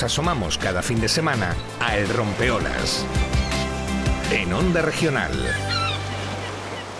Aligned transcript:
nos 0.00 0.12
asomamos 0.12 0.56
cada 0.56 0.80
fin 0.80 0.98
de 0.98 1.08
semana 1.08 1.54
a 1.78 1.98
El 1.98 2.08
Rompeolas. 2.08 3.04
En 4.32 4.50
Onda 4.50 4.80
Regional. 4.80 5.30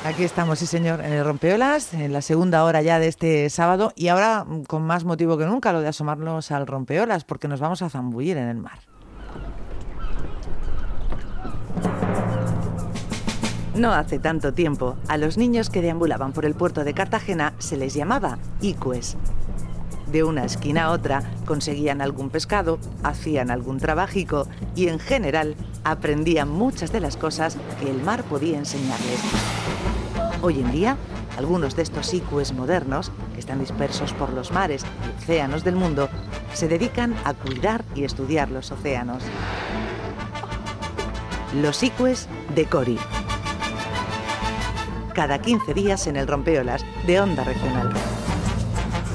Aquí 0.05 0.23
estamos, 0.23 0.59
sí 0.59 0.67
señor, 0.67 1.01
en 1.01 1.15
el 1.15 1.25
Rompeolas, 1.25 1.95
en 1.95 2.13
la 2.13 2.21
segunda 2.21 2.63
hora 2.63 2.83
ya 2.83 2.99
de 2.99 3.09
este 3.09 3.49
sábado 3.49 3.95
y 3.97 4.09
ahora 4.09 4.45
mm, 4.45 4.65
con 4.65 4.83
más 4.83 5.05
motivo 5.05 5.39
que 5.39 5.47
nunca 5.47 5.73
lo 5.73 5.81
de 5.81 5.89
asomarnos 5.89 6.51
al 6.51 6.67
Rompeolas 6.67 7.25
porque 7.25 7.49
nos 7.49 7.59
vamos 7.59 7.81
a 7.81 7.89
zambullir 7.89 8.37
en 8.37 8.49
el 8.49 8.59
mar. 8.59 8.81
No 13.75 13.95
hace 13.95 14.19
tanto 14.19 14.53
tiempo, 14.53 14.99
a 15.09 15.17
los 15.17 15.39
niños 15.39 15.71
que 15.71 15.81
deambulaban 15.81 16.33
por 16.33 16.45
el 16.45 16.55
puerto 16.55 16.85
de 16.85 16.93
Cartagena 16.93 17.55
se 17.61 17.79
les 17.79 17.95
llamaba 17.95 18.37
icues. 18.61 19.17
De 20.11 20.25
una 20.25 20.45
esquina 20.45 20.87
a 20.87 20.91
otra 20.91 21.23
conseguían 21.47 22.01
algún 22.01 22.31
pescado, 22.31 22.81
hacían 23.05 23.51
algún 23.51 23.79
trabajico 23.79 24.49
y 24.75 24.89
en 24.89 24.99
general 24.99 25.55
aprendían 25.85 26.49
muchas 26.49 26.91
de 26.91 26.99
las 26.99 27.17
cosas 27.17 27.57
que 27.79 27.89
el 27.89 28.03
mar 28.03 28.25
podía 28.25 28.59
enseñarles. 28.59 29.21
Hoy 30.43 30.59
en 30.59 30.73
día, 30.73 30.97
algunos 31.39 31.77
de 31.77 31.83
estos 31.83 32.13
icues 32.13 32.53
modernos, 32.53 33.13
que 33.35 33.41
están 33.41 33.61
dispersos 33.61 34.13
por 34.13 34.33
los 34.33 34.51
mares 34.51 34.83
y 34.85 35.23
océanos 35.23 35.63
del 35.63 35.77
mundo, 35.77 36.09
se 36.55 36.67
dedican 36.67 37.15
a 37.25 37.33
cuidar 37.33 37.85
y 37.95 38.03
estudiar 38.03 38.51
los 38.51 38.73
océanos. 38.73 39.23
Los 41.55 41.85
icues 41.85 42.29
de 42.57 42.65
Cori. 42.65 42.99
Cada 45.15 45.41
15 45.41 45.73
días 45.73 46.09
en 46.09 46.17
el 46.17 46.27
Rompeolas 46.27 46.85
de 47.07 47.21
Onda 47.21 47.45
Regional. 47.45 47.93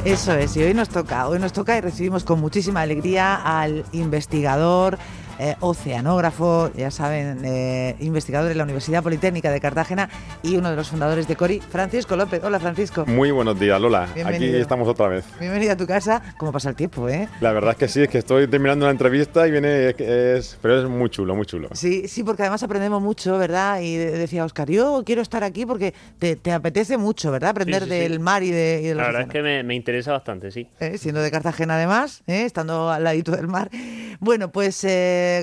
Eso 0.06 0.34
es, 0.34 0.56
y 0.56 0.62
hoy 0.62 0.76
nos 0.76 0.90
toca, 0.90 1.28
hoy 1.28 1.40
nos 1.40 1.52
toca 1.52 1.76
y 1.76 1.82
recibimos 1.82 2.24
con 2.24 2.40
muchísima 2.40 2.82
alegría 2.82 3.34
al 3.34 3.86
investigador, 3.92 5.00
eh, 5.40 5.56
oceanógrafo, 5.60 6.72
ya 6.76 6.92
saben, 6.92 7.42
eh, 7.44 7.96
investigador 8.00 8.48
de 8.48 8.56
la 8.56 8.64
Universidad 8.64 9.04
Politécnica 9.04 9.52
de 9.52 9.60
Cartagena 9.60 10.10
y 10.44 10.56
uno 10.56 10.70
de 10.70 10.76
los 10.76 10.90
fundadores 10.90 11.28
de 11.28 11.36
Cori, 11.36 11.60
Francisco 11.60 12.16
López. 12.16 12.42
Hola, 12.44 12.60
Francisco. 12.60 13.06
Muy 13.06 13.32
buenos 13.32 13.60
días, 13.60 13.80
Lola. 13.80 14.08
Aquí 14.26 14.56
estamos 14.56 14.88
otra 14.88 15.10
vez. 15.10 15.26
Bienvenido 15.40 15.74
a 15.74 15.78
tu 15.78 15.86
casa. 15.86 16.22
¿Cómo 16.38 16.52
pasa 16.52 16.70
el 16.70 16.76
tiempo, 16.76 17.10
eh? 17.10 17.28
La 17.42 17.52
verdad 17.52 17.72
es 17.72 17.78
que 17.78 17.88
sí, 17.88 18.04
es 18.04 18.10
que 18.10 18.20
estoy 18.20 18.48
terminando 18.48 18.86
una 18.86 18.92
entrevista 18.92 19.48
y 19.48 19.52
viene, 19.52 19.94
es, 19.98 20.58
pero 20.62 20.82
es 20.82 20.90
muy 20.90 21.10
chulo, 21.10 21.36
muy 21.36 21.46
chulo. 21.46 21.70
Sí, 21.74 22.08
sí, 22.08 22.24
porque 22.24 22.44
además 22.44 22.64
aprendemos 22.64 23.02
mucho, 23.02 23.38
¿verdad? 23.38 23.82
Y 23.82 23.98
decía 23.98 24.46
Oscar, 24.46 24.70
yo 24.70 25.04
quiero 25.06 25.22
estar 25.22 25.44
aquí 25.44 25.66
porque 25.66 25.94
te, 26.18 26.52
apetece 26.52 26.98
mucho, 26.98 27.32
¿verdad? 27.32 27.50
Aprender 27.50 27.86
del 27.88 28.20
mar 28.20 28.44
y 28.44 28.52
de, 28.52 28.82
y 28.84 28.94
La 28.94 29.08
verdad 29.08 29.22
es 29.24 29.28
que 29.30 29.64
me, 29.64 29.76
interesa 29.76 30.14
bastante, 30.14 30.52
sí. 30.52 30.70
Eh, 30.80 30.98
siendo 30.98 31.22
de 31.22 31.30
Cartagena 31.30 31.76
además, 31.76 32.24
estando 32.28 32.90
al 32.90 33.04
ladito 33.04 33.34
del 33.34 33.48
mar. 33.48 33.70
Bueno, 34.20 34.52
pues 34.52 34.86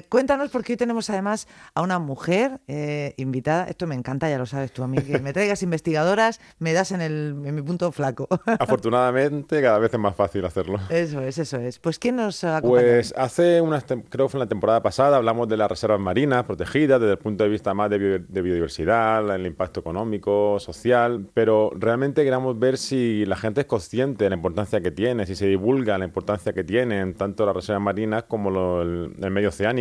cuéntanos 0.08 0.50
porque 0.50 0.72
hoy 0.72 0.76
tenemos 0.76 1.08
además 1.10 1.48
a 1.74 1.82
una 1.82 1.98
mujer 1.98 2.60
eh, 2.68 3.14
invitada. 3.16 3.64
Esto 3.64 3.86
me 3.86 3.94
encanta, 3.94 4.28
ya 4.28 4.38
lo 4.38 4.46
sabes 4.46 4.72
tú 4.72 4.82
a 4.82 4.88
mí, 4.88 4.98
que 4.98 5.18
me 5.18 5.32
traigas 5.32 5.62
investigadodoras, 5.62 6.40
me 6.58 6.72
das 6.72 6.92
en, 6.92 7.00
el, 7.00 7.36
en 7.44 7.54
mi 7.54 7.62
punto 7.62 7.90
flaco. 7.92 8.28
Afortunadamente, 8.58 9.60
cada 9.62 9.78
vez 9.78 9.92
es 9.92 10.00
más 10.00 10.16
fácil 10.16 10.44
hacerlo. 10.44 10.78
Eso 10.90 11.20
es, 11.20 11.38
eso 11.38 11.58
es. 11.58 11.78
Pues 11.78 11.98
¿quién 11.98 12.16
nos 12.16 12.44
acompaña? 12.44 12.82
Pues 12.82 13.14
hace 13.16 13.60
unas, 13.60 13.84
creo 13.84 14.26
que 14.26 14.28
fue 14.28 14.38
en 14.38 14.44
la 14.44 14.48
temporada 14.48 14.82
pasada, 14.82 15.16
hablamos 15.16 15.48
de 15.48 15.56
las 15.56 15.68
reservas 15.68 16.00
marinas 16.00 16.44
protegidas 16.44 17.00
desde 17.00 17.12
el 17.12 17.18
punto 17.18 17.44
de 17.44 17.50
vista 17.50 17.74
más 17.74 17.90
de, 17.90 17.98
biodiversidad, 17.98 19.34
el 19.34 19.46
impacto 19.46 19.80
económico, 19.80 20.58
social, 20.60 21.26
pero 21.34 21.70
realmente 21.74 22.24
queremos 22.24 22.58
ver 22.58 22.78
si 22.78 23.24
la 23.26 23.36
gente 23.36 23.62
es 23.62 23.66
consciente 23.66 24.24
de 24.24 24.30
la 24.30 24.36
importancia 24.36 24.80
que 24.80 24.90
tiene, 24.90 25.26
si 25.26 25.34
se 25.34 25.46
divulga 25.46 25.98
la 25.98 26.04
importancia 26.04 26.52
que 26.52 26.64
tienen 26.64 27.14
tanto 27.14 27.46
las 27.46 27.54
reservas 27.54 27.82
marinas 27.82 28.24
como 28.24 28.82
el, 28.82 29.14
el 29.20 29.30
medio 29.30 29.48
oceánico. 29.48 29.71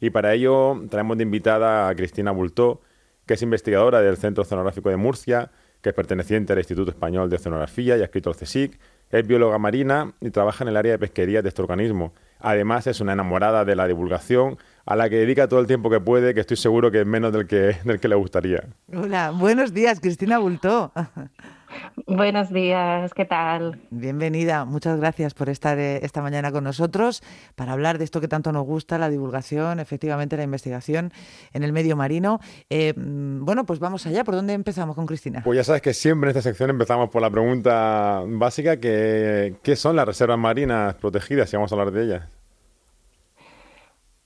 Y 0.00 0.10
para 0.10 0.34
ello 0.34 0.82
traemos 0.90 1.16
de 1.16 1.22
invitada 1.22 1.88
a 1.88 1.94
Cristina 1.94 2.30
Bultó, 2.30 2.80
que 3.26 3.34
es 3.34 3.42
investigadora 3.42 4.02
del 4.02 4.16
Centro 4.16 4.42
Oceanográfico 4.42 4.90
de 4.90 4.96
Murcia, 4.96 5.50
que 5.80 5.90
es 5.90 5.94
perteneciente 5.94 6.52
al 6.52 6.58
Instituto 6.58 6.90
Español 6.90 7.28
de 7.28 7.36
Oceanografía 7.36 7.96
y 7.96 8.00
ha 8.00 8.04
escrito 8.04 8.30
el 8.30 8.36
CSIC, 8.36 8.78
es 9.10 9.26
bióloga 9.26 9.58
marina 9.58 10.12
y 10.20 10.30
trabaja 10.30 10.64
en 10.64 10.68
el 10.68 10.76
área 10.76 10.92
de 10.92 10.98
pesquería 10.98 11.42
de 11.42 11.48
este 11.48 11.62
organismo. 11.62 12.12
Además, 12.40 12.86
es 12.86 13.00
una 13.00 13.12
enamorada 13.12 13.64
de 13.64 13.76
la 13.76 13.86
divulgación 13.86 14.58
a 14.86 14.96
la 14.96 15.08
que 15.08 15.16
dedica 15.16 15.48
todo 15.48 15.60
el 15.60 15.66
tiempo 15.66 15.88
que 15.90 16.00
puede, 16.00 16.34
que 16.34 16.40
estoy 16.40 16.56
seguro 16.56 16.90
que 16.90 17.00
es 17.00 17.06
menos 17.06 17.32
del 17.32 17.46
que, 17.46 17.76
del 17.84 18.00
que 18.00 18.08
le 18.08 18.14
gustaría. 18.14 18.64
Hola, 18.92 19.30
buenos 19.30 19.72
días, 19.72 20.00
Cristina 20.00 20.38
Bultó. 20.38 20.92
Buenos 22.06 22.52
días, 22.52 23.14
¿qué 23.14 23.24
tal? 23.24 23.80
Bienvenida, 23.90 24.64
muchas 24.64 24.98
gracias 24.98 25.34
por 25.34 25.48
estar 25.48 25.78
eh, 25.78 26.00
esta 26.02 26.22
mañana 26.22 26.52
con 26.52 26.64
nosotros 26.64 27.22
para 27.54 27.72
hablar 27.72 27.98
de 27.98 28.04
esto 28.04 28.20
que 28.20 28.28
tanto 28.28 28.52
nos 28.52 28.64
gusta, 28.64 28.98
la 28.98 29.08
divulgación, 29.08 29.80
efectivamente 29.80 30.36
la 30.36 30.42
investigación 30.42 31.12
en 31.52 31.62
el 31.62 31.72
medio 31.72 31.96
marino. 31.96 32.40
Eh, 32.68 32.94
mm, 32.94 33.44
bueno, 33.44 33.64
pues 33.64 33.78
vamos 33.78 34.06
allá, 34.06 34.24
¿por 34.24 34.34
dónde 34.34 34.52
empezamos 34.52 34.96
con 34.96 35.06
Cristina? 35.06 35.42
Pues 35.44 35.56
ya 35.56 35.64
sabes 35.64 35.82
que 35.82 35.94
siempre 35.94 36.30
en 36.30 36.36
esta 36.36 36.48
sección 36.48 36.70
empezamos 36.70 37.10
por 37.10 37.22
la 37.22 37.30
pregunta 37.30 38.22
básica, 38.26 38.78
que, 38.78 39.56
¿qué 39.62 39.76
son 39.76 39.96
las 39.96 40.06
reservas 40.06 40.38
marinas 40.38 40.94
protegidas? 40.96 41.48
Si 41.48 41.56
vamos 41.56 41.72
a 41.72 41.74
hablar 41.76 41.92
de 41.92 42.04
ellas. 42.04 42.28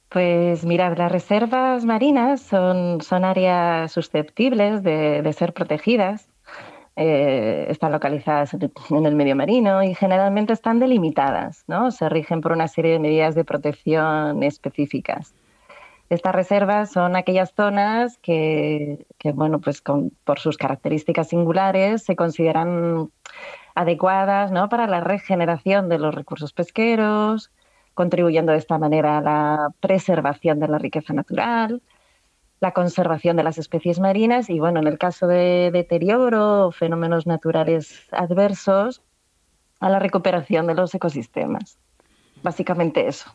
Pues 0.09 0.65
mira, 0.65 0.95
las 0.95 1.13
reservas 1.13 1.85
marinas 1.85 2.41
son, 2.41 3.03
son 3.03 3.25
áreas 3.25 3.93
susceptibles 3.93 4.83
de 4.83 5.33
ser 5.37 5.53
protegidas 5.53 6.29
eh, 7.01 7.67
están 7.69 7.93
localizadas 7.93 8.55
en 8.55 9.07
el 9.07 9.15
medio 9.15 9.37
marino 9.37 9.85
y 9.85 9.95
generalmente 9.95 10.53
están 10.53 10.81
delimitadas, 10.81 11.63
¿no? 11.69 11.93
Se 11.93 12.09
rigen 12.09 12.41
por 12.41 12.51
una 12.51 12.67
serie 12.67 12.91
de 12.91 12.99
medidas 12.99 13.37
de 13.37 13.45
protección 13.45 14.43
específicas. 14.43 15.33
Estas 16.11 16.35
reservas 16.35 16.91
son 16.91 17.15
aquellas 17.15 17.53
zonas 17.55 18.19
que, 18.19 19.07
bueno, 19.33 19.61
pues 19.61 19.81
por 20.25 20.41
sus 20.41 20.57
características 20.57 21.29
singulares 21.29 22.03
se 22.03 22.17
consideran 22.17 23.11
adecuadas 23.77 24.51
¿no? 24.51 24.69
para 24.69 24.89
la 24.89 24.99
regeneración 24.99 25.89
de 25.89 26.01
los 26.01 26.13
recursos 26.13 26.53
pesqueros, 26.53 27.53
contribuyendo 27.95 28.51
de 28.51 28.59
esta 28.59 28.77
manera 28.77 29.19
a 29.19 29.21
la 29.21 29.69
preservación 29.79 30.59
de 30.59 30.67
la 30.67 30.79
riqueza 30.79 31.13
natural, 31.13 31.81
la 32.61 32.73
conservación 32.73 33.37
de 33.37 33.45
las 33.45 33.59
especies 33.59 34.01
marinas 34.01 34.51
y, 34.51 34.59
bueno, 34.59 34.81
en 34.81 34.87
el 34.87 34.99
caso 34.99 35.27
de 35.27 35.71
deterioro 35.73 36.67
o 36.67 36.73
fenómenos 36.73 37.27
naturales 37.27 38.09
adversos, 38.11 39.03
a 39.81 39.89
la 39.89 39.99
recuperación 39.99 40.67
de 40.67 40.75
los 40.75 40.95
ecosistemas. 40.95 41.79
Básicamente 42.43 43.07
eso. 43.07 43.31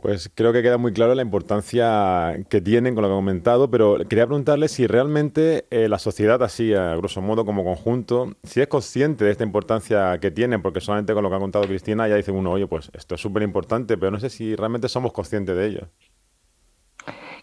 Pues 0.00 0.30
creo 0.34 0.52
que 0.52 0.62
queda 0.62 0.76
muy 0.76 0.92
claro 0.92 1.14
la 1.14 1.22
importancia 1.22 2.44
que 2.50 2.60
tienen 2.60 2.94
con 2.94 3.02
lo 3.02 3.08
que 3.08 3.14
he 3.14 3.16
comentado, 3.16 3.70
pero 3.70 3.96
quería 4.06 4.26
preguntarle 4.26 4.68
si 4.68 4.86
realmente 4.86 5.66
eh, 5.70 5.88
la 5.88 5.98
sociedad, 5.98 6.42
así 6.42 6.74
a 6.74 6.94
grosso 6.96 7.22
modo 7.22 7.46
como 7.46 7.64
conjunto, 7.64 8.34
si 8.42 8.60
es 8.60 8.66
consciente 8.66 9.24
de 9.24 9.30
esta 9.30 9.44
importancia 9.44 10.18
que 10.18 10.30
tienen, 10.30 10.60
porque 10.60 10.82
solamente 10.82 11.14
con 11.14 11.22
lo 11.22 11.30
que 11.30 11.36
ha 11.36 11.40
contado 11.40 11.64
Cristina 11.64 12.06
ya 12.08 12.16
dice 12.16 12.30
uno, 12.30 12.52
oye, 12.52 12.66
pues 12.66 12.90
esto 12.92 13.14
es 13.14 13.22
súper 13.22 13.42
importante, 13.42 13.96
pero 13.96 14.10
no 14.10 14.20
sé 14.20 14.28
si 14.28 14.54
realmente 14.54 14.88
somos 14.88 15.12
conscientes 15.12 15.56
de 15.56 15.66
ello. 15.66 15.88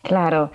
Claro, 0.03 0.51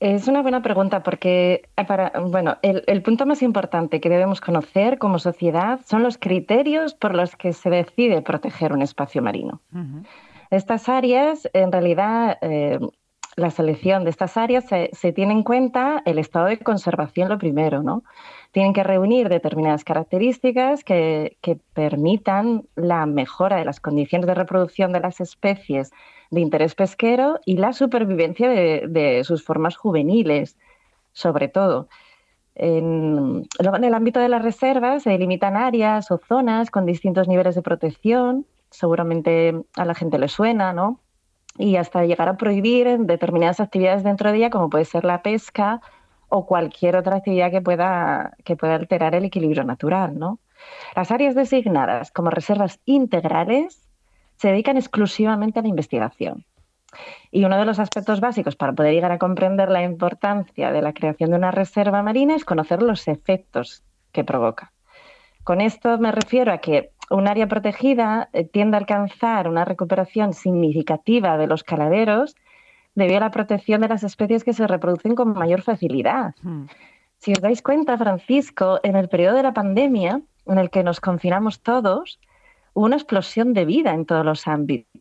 es 0.00 0.28
una 0.28 0.42
buena 0.42 0.62
pregunta 0.62 1.02
porque, 1.02 1.68
eh, 1.76 1.84
para, 1.84 2.12
bueno, 2.20 2.58
el, 2.62 3.02
punto 3.02 3.26
más 3.26 3.42
importante 3.42 4.00
que 4.00 4.08
debemos 4.08 4.40
conocer 4.40 4.98
como 4.98 5.18
sociedad 5.18 5.80
son 5.84 6.02
los 6.02 6.18
criterios 6.18 6.94
por 6.94 7.14
los 7.14 7.36
que 7.36 7.52
se 7.52 7.70
decide 7.70 8.22
proteger 8.22 8.72
un 8.72 8.82
espacio 8.82 9.22
marino. 9.22 9.60
Estas 10.50 10.88
áreas, 10.88 11.48
en 11.52 11.72
realidad, 11.72 12.38
eh, 12.42 12.78
la 13.36 13.50
selección 13.50 14.04
de 14.04 14.10
estas 14.10 14.36
áreas 14.36 14.64
se, 14.66 15.12
tiene 15.12 15.32
en 15.32 15.42
cuenta 15.42 16.02
el 16.04 16.18
estado 16.18 16.46
de 16.46 16.58
conservación 16.58 17.28
lo 17.28 17.38
primero, 17.38 17.82
¿no? 17.82 18.04
Tienen 18.54 18.72
que 18.72 18.84
reunir 18.84 19.28
determinadas 19.28 19.82
características 19.82 20.84
que, 20.84 21.36
permitan 21.72 22.62
la 22.76 23.04
mejora 23.04 23.56
de 23.56 23.64
las 23.64 23.80
condiciones 23.80 24.28
de 24.28 24.34
reproducción 24.34 24.92
de 24.92 25.00
las 25.00 25.20
especies 25.20 25.90
de 26.30 26.40
interés 26.40 26.76
pesquero 26.76 27.40
y 27.44 27.56
la 27.56 27.72
supervivencia 27.72 28.48
de, 28.48 29.22
sus 29.24 29.44
formas 29.44 29.74
juveniles, 29.74 30.56
sobre 31.12 31.48
todo. 31.48 31.88
En, 32.54 33.44
en, 33.58 33.84
el 33.84 33.92
ámbito 33.92 34.20
de 34.20 34.28
las 34.28 34.44
reservas 34.44 35.02
se 35.02 35.10
delimitan 35.10 35.56
áreas 35.56 36.12
o 36.12 36.18
zonas 36.18 36.70
con 36.70 36.86
distintos 36.86 37.26
niveles 37.26 37.56
de 37.56 37.62
protección, 37.62 38.46
seguramente 38.70 39.64
a 39.76 39.84
la 39.84 39.96
gente 39.96 40.16
le 40.16 40.28
suena, 40.28 40.72
¿no? 40.72 41.00
Y 41.58 41.74
hasta 41.74 42.04
llegar 42.04 42.28
a 42.28 42.36
prohibir 42.36 42.98
determinadas 43.00 43.58
actividades 43.58 44.04
dentro 44.04 44.30
de 44.30 44.36
ella, 44.36 44.50
como 44.50 44.70
puede 44.70 44.84
ser 44.84 45.04
la 45.04 45.22
pesca 45.22 45.80
o 46.28 46.46
cualquier 46.46 46.96
otra 46.96 47.16
actividad 47.16 47.50
que 47.50 47.60
pueda, 47.60 48.34
que 48.44 48.56
pueda 48.56 48.74
alterar 48.74 49.14
el 49.14 49.24
equilibrio 49.24 49.64
natural, 49.64 50.18
¿no? 50.18 50.40
Las 50.96 51.10
áreas 51.10 51.34
designadas 51.34 52.10
como 52.10 52.30
reservas 52.30 52.80
integrales 52.84 53.88
se 54.36 54.48
dedican 54.48 54.76
exclusivamente 54.76 55.58
a 55.58 55.62
la 55.62 55.68
investigación. 55.68 56.44
Y 57.30 57.44
uno 57.44 57.58
de 57.58 57.64
los 57.64 57.78
aspectos 57.78 58.20
básicos 58.20 58.56
para 58.56 58.72
poder 58.72 58.94
llegar 58.94 59.12
a 59.12 59.18
comprender 59.18 59.68
la 59.68 59.82
importancia 59.82 60.70
de 60.70 60.82
la 60.82 60.92
creación 60.92 61.30
de 61.30 61.36
una 61.36 61.50
reserva 61.50 62.02
marina 62.02 62.36
es 62.36 62.44
conocer 62.44 62.82
los 62.82 63.08
efectos 63.08 63.82
que 64.12 64.24
provoca. 64.24 64.72
Con 65.42 65.60
esto 65.60 65.98
me 65.98 66.12
refiero 66.12 66.52
a 66.52 66.58
que 66.58 66.92
un 67.10 67.28
área 67.28 67.46
protegida 67.46 68.30
eh, 68.32 68.44
tiende 68.44 68.76
a 68.76 68.80
alcanzar 68.80 69.48
una 69.48 69.64
recuperación 69.64 70.32
significativa 70.32 71.36
de 71.36 71.46
los 71.46 71.64
caladeros 71.64 72.34
debido 72.94 73.18
a 73.18 73.20
la 73.20 73.30
protección 73.30 73.80
de 73.80 73.88
las 73.88 74.04
especies 74.04 74.44
que 74.44 74.52
se 74.52 74.66
reproducen 74.66 75.14
con 75.14 75.32
mayor 75.32 75.62
facilidad. 75.62 76.34
Hmm. 76.42 76.64
Si 77.18 77.32
os 77.32 77.40
dais 77.40 77.62
cuenta, 77.62 77.96
Francisco, 77.96 78.80
en 78.82 78.96
el 78.96 79.08
periodo 79.08 79.36
de 79.36 79.42
la 79.42 79.54
pandemia, 79.54 80.20
en 80.46 80.58
el 80.58 80.70
que 80.70 80.84
nos 80.84 81.00
confinamos 81.00 81.60
todos, 81.62 82.20
hubo 82.74 82.84
una 82.84 82.96
explosión 82.96 83.54
de 83.54 83.64
vida 83.64 83.94
en 83.94 84.04
todos 84.04 84.24
los 84.24 84.46
ámbitos, 84.46 84.93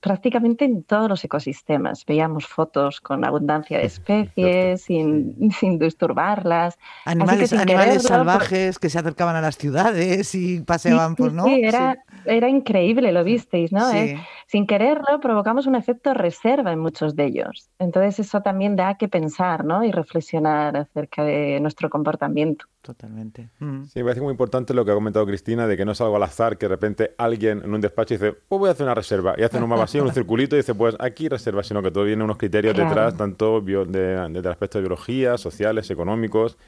prácticamente 0.00 0.64
en 0.64 0.82
todos 0.82 1.08
los 1.08 1.24
ecosistemas. 1.24 2.04
Veíamos 2.06 2.46
fotos 2.46 3.00
con 3.00 3.24
abundancia 3.24 3.78
de 3.78 3.84
especies, 3.84 4.82
sin, 4.82 5.50
sin 5.58 5.78
disturbarlas. 5.78 6.78
Animales, 7.04 7.52
animales 7.52 8.02
salvajes 8.02 8.78
que 8.78 8.88
se 8.90 8.98
acercaban 8.98 9.36
a 9.36 9.40
las 9.40 9.56
ciudades 9.56 10.34
y 10.34 10.60
paseaban, 10.60 11.16
por, 11.16 11.32
¿no? 11.32 11.44
Sí, 11.44 11.62
era, 11.62 11.98
era 12.24 12.48
increíble, 12.48 13.12
lo 13.12 13.24
visteis, 13.24 13.72
¿no? 13.72 13.90
Eh, 13.92 14.18
sin 14.46 14.66
quererlo, 14.66 15.20
provocamos 15.20 15.66
un 15.66 15.76
efecto 15.76 16.12
reserva 16.14 16.72
en 16.72 16.80
muchos 16.80 17.14
de 17.14 17.26
ellos. 17.26 17.70
Entonces, 17.78 18.18
eso 18.18 18.40
también 18.40 18.76
da 18.76 18.96
que 18.96 19.08
pensar, 19.08 19.64
¿no? 19.64 19.84
Y 19.84 19.92
reflexionar 19.92 20.76
acerca 20.76 21.22
de 21.22 21.60
nuestro 21.60 21.88
comportamiento. 21.90 22.66
Totalmente. 22.82 23.50
Mm. 23.58 23.84
Sí, 23.84 23.98
me 23.98 24.04
parece 24.04 24.22
muy 24.22 24.30
importante 24.30 24.72
lo 24.72 24.84
que 24.84 24.90
ha 24.90 24.94
comentado 24.94 25.26
Cristina, 25.26 25.66
de 25.66 25.76
que 25.76 25.84
no 25.84 25.92
es 25.92 26.00
algo 26.00 26.16
al 26.16 26.22
azar, 26.22 26.56
que 26.56 26.66
de 26.66 26.70
repente 26.70 27.14
alguien 27.18 27.62
en 27.62 27.74
un 27.74 27.80
despacho 27.80 28.14
dice, 28.14 28.32
pues 28.32 28.58
voy 28.58 28.68
a 28.68 28.72
hacer 28.72 28.84
una 28.84 28.94
reserva, 28.94 29.34
y 29.40 29.42
hace 29.42 29.56
un 29.56 29.66
mapa 29.70 29.84
así, 29.84 29.98
un 29.98 30.12
circulito, 30.12 30.54
y 30.54 30.58
dice, 30.58 30.74
pues 30.74 30.94
aquí 30.98 31.26
reserva, 31.26 31.62
sino 31.62 31.82
que 31.82 31.90
todo 31.90 32.04
viene 32.04 32.22
unos 32.22 32.36
criterios 32.36 32.76
detrás, 32.76 33.16
tanto 33.16 33.62
de, 33.62 33.86
desde 33.86 34.38
el 34.38 34.46
aspecto 34.48 34.76
de 34.76 34.82
biología, 34.82 35.38
sociales, 35.38 35.90
económicos. 35.90 36.58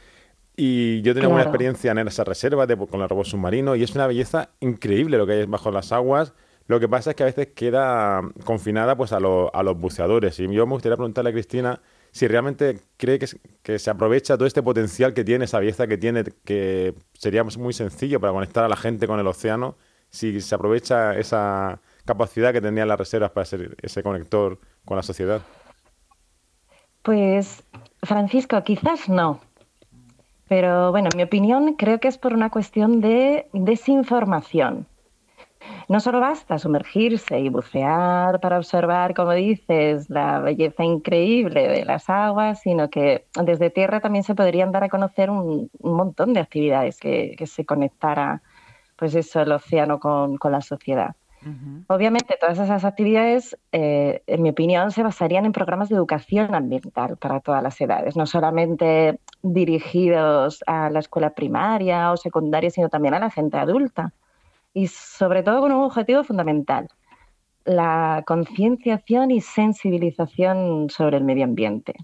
Y 0.56 1.02
yo 1.02 1.12
tenía 1.12 1.28
una 1.28 1.42
experiencia 1.42 1.90
en 1.90 1.98
esa 1.98 2.24
reserva 2.24 2.66
de, 2.66 2.78
con 2.78 3.02
el 3.02 3.10
robot 3.10 3.26
submarino, 3.26 3.76
y 3.76 3.82
es 3.82 3.94
una 3.94 4.06
belleza 4.06 4.48
increíble 4.60 5.18
lo 5.18 5.26
que 5.26 5.32
hay 5.34 5.44
bajo 5.44 5.70
las 5.70 5.92
aguas. 5.92 6.32
Lo 6.66 6.80
que 6.80 6.88
pasa 6.88 7.10
es 7.10 7.16
que 7.16 7.24
a 7.24 7.26
veces 7.26 7.48
queda 7.48 8.22
confinada 8.44 8.96
pues 8.96 9.12
a, 9.12 9.16
a 9.16 9.62
los 9.62 9.78
buceadores. 9.78 10.40
Y 10.40 10.50
yo 10.50 10.66
me 10.66 10.72
gustaría 10.72 10.96
preguntarle 10.96 11.28
a 11.28 11.32
Cristina 11.34 11.78
si 12.10 12.26
realmente 12.26 12.80
cree 12.96 13.18
que, 13.18 13.78
se 13.78 13.90
aprovecha 13.90 14.38
todo 14.38 14.46
este 14.46 14.62
potencial 14.62 15.12
que 15.12 15.24
tiene, 15.24 15.44
esa 15.44 15.58
belleza 15.58 15.86
que 15.86 15.98
tiene, 15.98 16.24
que 16.44 16.94
sería 17.12 17.44
muy 17.44 17.74
sencillo 17.74 18.18
para 18.18 18.32
conectar 18.32 18.64
a 18.64 18.68
la 18.68 18.76
gente 18.76 19.06
con 19.06 19.20
el 19.20 19.26
océano, 19.26 19.76
si 20.08 20.40
se 20.40 20.54
aprovecha 20.54 21.18
esa 21.18 21.80
capacidad 22.04 22.52
que 22.52 22.60
tenían 22.60 22.88
las 22.88 22.98
reservas 22.98 23.30
para 23.30 23.44
ser 23.44 23.76
ese 23.82 24.02
conector 24.02 24.58
con 24.84 24.96
la 24.96 25.02
sociedad. 25.02 25.42
Pues, 27.02 27.64
Francisco, 28.02 28.62
quizás 28.62 29.08
no. 29.08 29.40
Pero 30.48 30.90
bueno, 30.90 31.08
en 31.12 31.16
mi 31.16 31.22
opinión 31.22 31.74
creo 31.74 31.98
que 31.98 32.08
es 32.08 32.18
por 32.18 32.34
una 32.34 32.50
cuestión 32.50 33.00
de 33.00 33.48
desinformación. 33.52 34.86
No 35.88 36.00
solo 36.00 36.20
basta 36.20 36.58
sumergirse 36.58 37.38
y 37.40 37.48
bucear 37.48 38.40
para 38.40 38.58
observar, 38.58 39.14
como 39.14 39.32
dices, 39.32 40.08
la 40.10 40.40
belleza 40.40 40.84
increíble 40.84 41.68
de 41.68 41.84
las 41.84 42.08
aguas, 42.08 42.60
sino 42.60 42.90
que 42.90 43.26
desde 43.42 43.70
tierra 43.70 44.00
también 44.00 44.24
se 44.24 44.34
podrían 44.34 44.72
dar 44.72 44.84
a 44.84 44.88
conocer 44.88 45.30
un, 45.30 45.70
montón 45.80 46.32
de 46.32 46.40
actividades 46.40 46.98
que, 46.98 47.36
se 47.46 47.64
conectara, 47.64 48.42
pues 48.96 49.14
eso, 49.14 49.40
el 49.40 49.52
océano 49.52 49.98
con, 49.98 50.38
la 50.50 50.60
sociedad. 50.60 51.14
Obviamente, 51.88 52.36
todas 52.40 52.58
esas 52.58 52.84
actividades, 52.84 53.56
eh, 53.72 54.22
en 54.26 54.42
mi 54.42 54.50
opinión, 54.50 54.92
se 54.92 55.02
basarían 55.02 55.44
en 55.44 55.52
programas 55.52 55.88
de 55.88 55.96
educación 55.96 56.54
ambiental 56.54 57.16
para 57.16 57.40
todas 57.40 57.62
las 57.62 57.80
edades, 57.80 58.16
no 58.16 58.26
solamente 58.26 59.18
dirigidos 59.42 60.62
a 60.66 60.90
la 60.90 61.00
escuela 61.00 61.30
primaria 61.30 62.12
o 62.12 62.16
secundaria, 62.16 62.70
sino 62.70 62.88
también 62.88 63.14
a 63.14 63.18
la 63.18 63.30
gente 63.30 63.56
adulta 63.56 64.12
y 64.72 64.86
sobre 64.86 65.42
todo 65.42 65.60
con 65.60 65.72
un 65.72 65.82
objetivo 65.82 66.24
fundamental, 66.24 66.88
la 67.64 68.22
concienciación 68.26 69.30
y 69.30 69.40
sensibilización 69.40 70.90
sobre 70.90 71.18
el 71.18 71.24
medio 71.24 71.44
ambiente. 71.44 71.94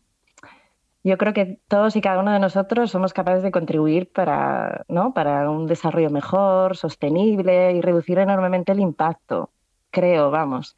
Yo 1.05 1.17
creo 1.17 1.33
que 1.33 1.61
todos 1.69 1.97
y 1.97 2.01
cada 2.01 2.21
uno 2.21 2.33
de 2.33 2.41
nosotros 2.41 2.91
somos 2.91 3.13
capaces 3.13 3.43
de 3.43 3.51
contribuir 3.51 4.11
para, 4.11 4.85
¿no? 4.89 5.15
para 5.15 5.49
un 5.49 5.67
desarrollo 5.67 6.11
mejor, 6.11 6.77
sostenible 6.77 7.73
y 7.73 7.81
reducir 7.81 8.19
enormemente 8.19 8.73
el 8.73 8.81
impacto, 8.81 9.51
creo, 9.91 10.31
vamos. 10.31 10.77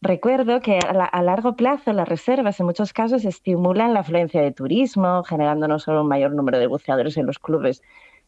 Recuerdo 0.00 0.60
que 0.60 0.78
a, 0.78 1.04
a, 1.04 1.22
largo 1.22 1.56
plazo 1.56 1.92
las 1.92 2.08
reservas 2.08 2.58
en 2.60 2.66
muchos 2.66 2.92
casos 2.92 3.24
estimulan 3.24 3.92
la 3.92 4.00
afluencia 4.00 4.40
de 4.40 4.52
turismo, 4.52 5.24
generando 5.24 5.68
no 5.68 5.78
solo 5.78 6.02
un 6.02 6.08
mayor 6.08 6.32
número 6.32 6.58
de 6.58 6.66
buceadores 6.66 7.16
en 7.16 7.26
los 7.26 7.38
clubes 7.38 7.82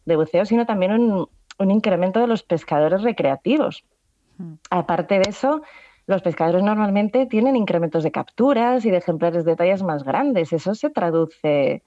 de 0.05 0.15
buceo, 0.15 0.45
sino 0.45 0.65
también 0.65 0.91
un, 0.91 1.29
un 1.57 1.71
incremento 1.71 2.19
de 2.19 2.27
los 2.27 2.43
pescadores 2.43 3.01
recreativos. 3.01 3.83
Hmm. 4.37 4.55
Aparte 4.69 5.15
de 5.15 5.29
eso, 5.29 5.61
los 6.05 6.21
pescadores 6.21 6.63
normalmente 6.63 7.25
tienen 7.25 7.55
incrementos 7.55 8.03
de 8.03 8.11
capturas 8.11 8.85
y 8.85 8.91
de 8.91 8.97
ejemplares 8.97 9.45
de 9.45 9.55
tallas 9.55 9.83
más 9.83 10.03
grandes. 10.03 10.51
Eso 10.51 10.75
se 10.75 10.89
traduce, 10.89 11.83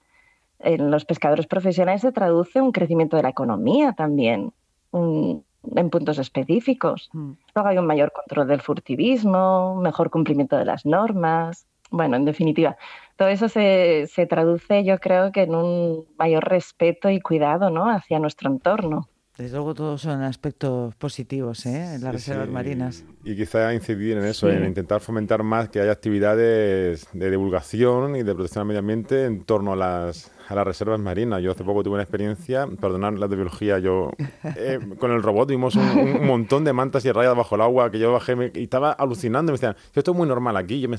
en 0.59 0.91
los 0.91 1.05
pescadores 1.05 1.45
profesionales 1.45 2.01
se 2.01 2.11
traduce 2.11 2.61
un 2.61 2.71
crecimiento 2.71 3.15
de 3.17 3.23
la 3.23 3.29
economía 3.29 3.93
también, 3.93 4.53
en 4.93 5.89
puntos 5.89 6.17
específicos. 6.17 7.09
Hmm. 7.13 7.33
Luego 7.53 7.69
hay 7.69 7.77
un 7.77 7.85
mayor 7.85 8.11
control 8.11 8.47
del 8.47 8.61
furtivismo, 8.61 9.75
mejor 9.75 10.09
cumplimiento 10.09 10.57
de 10.57 10.65
las 10.65 10.85
normas. 10.85 11.67
Bueno, 11.91 12.17
en 12.17 12.25
definitiva, 12.25 12.75
todo 13.15 13.27
eso 13.29 13.47
se, 13.49 14.07
se 14.07 14.25
traduce 14.25 14.83
yo 14.83 14.99
creo 14.99 15.31
que 15.31 15.43
en 15.43 15.55
un 15.55 16.05
mayor 16.17 16.43
respeto 16.43 17.09
y 17.09 17.21
cuidado 17.21 17.69
¿no? 17.69 17.89
hacia 17.89 18.19
nuestro 18.19 18.49
entorno. 18.49 19.07
Desde 19.37 19.55
luego 19.55 19.75
todos 19.75 20.01
son 20.01 20.23
aspectos 20.23 20.95
positivos 20.95 21.63
¿eh? 21.67 21.93
en 21.95 22.03
las 22.03 22.11
reservas 22.11 22.49
marinas. 22.49 23.05
Y 23.23 23.35
quizá 23.35 23.71
incidir 23.71 24.17
en 24.17 24.25
eso, 24.25 24.49
en 24.49 24.65
intentar 24.65 24.99
fomentar 24.99 25.43
más 25.43 25.69
que 25.69 25.79
haya 25.79 25.91
actividades 25.91 27.07
de 27.13 27.29
divulgación 27.29 28.15
y 28.15 28.23
de 28.23 28.33
protección 28.33 28.61
al 28.61 28.67
medio 28.67 28.79
ambiente 28.79 29.25
en 29.25 29.43
torno 29.43 29.73
a 29.73 29.75
las, 29.75 30.31
a 30.47 30.55
las 30.55 30.65
reservas 30.65 30.99
marinas. 30.99 31.43
Yo 31.43 31.51
hace 31.51 31.63
poco 31.63 31.83
tuve 31.83 31.93
una 31.93 32.03
experiencia, 32.03 32.67
perdonad 32.81 33.13
la 33.13 33.27
de 33.27 33.35
biología, 33.35 33.77
yo 33.77 34.11
eh, 34.55 34.79
con 34.99 35.11
el 35.11 35.21
robot 35.21 35.49
vimos 35.49 35.75
un, 35.75 36.25
montón 36.25 36.63
de 36.63 36.73
mantas 36.73 37.05
y 37.05 37.11
rayas 37.11 37.35
bajo 37.35 37.53
el 37.53 37.61
agua 37.61 37.91
que 37.91 37.99
yo 37.99 38.11
bajé 38.11 38.51
y 38.55 38.63
estaba 38.63 38.91
alucinando. 38.91 39.51
Me 39.51 39.57
decían, 39.57 39.75
esto 39.93 40.11
es 40.11 40.17
muy 40.17 40.27
normal 40.27 40.57
aquí. 40.57 40.79
yo 40.79 40.89
me 40.89 40.97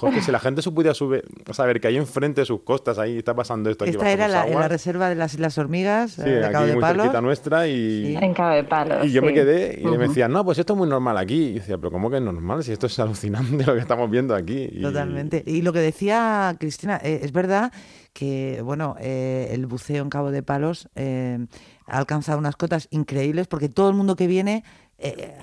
que 0.00 0.22
si 0.22 0.30
la 0.30 0.38
gente 0.38 0.62
se 0.62 0.70
pudiera 0.70 0.94
saber 0.94 1.80
que 1.80 1.88
ahí 1.88 1.96
enfrente 1.96 2.42
de 2.42 2.44
sus 2.44 2.60
costas, 2.60 2.98
ahí 2.98 3.18
está 3.18 3.34
pasando 3.34 3.70
esto. 3.70 3.84
Aquí 3.84 3.92
Esta 3.92 4.10
era 4.10 4.28
la, 4.28 4.46
la, 4.46 4.68
reserva 4.68 5.08
de 5.08 5.14
las 5.14 5.34
Islas 5.34 5.56
Hormigas, 5.58 6.12
sí, 6.12 6.22
eh, 6.22 6.40
de 6.40 6.50
Cabo 6.50 6.66
de 6.66 6.76
Palos. 6.76 7.22
nuestra 7.22 7.66
y... 7.68 8.16
En 8.16 8.34
Cabo 8.34 8.54
de 8.54 8.64
Palos, 8.64 9.06
Y 9.06 9.12
yo 9.12 9.22
me 9.22 9.32
quedé 9.32 9.80
y 9.80 9.84
me 9.84 9.98
decían, 9.98 10.32
no, 10.32 10.44
pues 10.44 10.58
esto 10.58 10.74
es 10.74 10.78
muy 10.78 10.88
normal 10.88 11.16
aquí. 11.18 11.44
Y 11.44 11.52
decía, 11.54 11.78
pero 11.78 11.90
¿cómo 11.90 12.10
que 12.10 12.16
es 12.16 12.22
normal? 12.22 12.62
Si 12.62 12.72
esto 12.72 12.86
es 12.86 12.98
alucinante 12.98 13.64
lo 13.64 13.74
que 13.74 13.80
estamos 13.80 14.10
viendo 14.10 14.34
aquí. 14.34 14.68
Totalmente. 14.80 15.42
Y 15.46 15.62
lo 15.62 15.72
que 15.72 15.80
decía 15.80 16.54
Cristina, 16.58 17.00
eh, 17.02 17.20
es 17.22 17.32
verdad 17.32 17.72
que, 18.12 18.60
bueno, 18.64 18.96
eh, 19.00 19.48
el 19.52 19.66
buceo 19.66 20.02
en 20.02 20.10
Cabo 20.10 20.30
de 20.30 20.42
Palos 20.42 20.88
ha 20.96 21.98
alcanzado 21.98 22.38
unas 22.38 22.56
cotas 22.56 22.88
increíbles 22.90 23.46
porque 23.46 23.68
todo 23.68 23.88
el 23.88 23.94
mundo 23.94 24.16
que 24.16 24.26
viene 24.26 24.64
eh, 24.98 25.34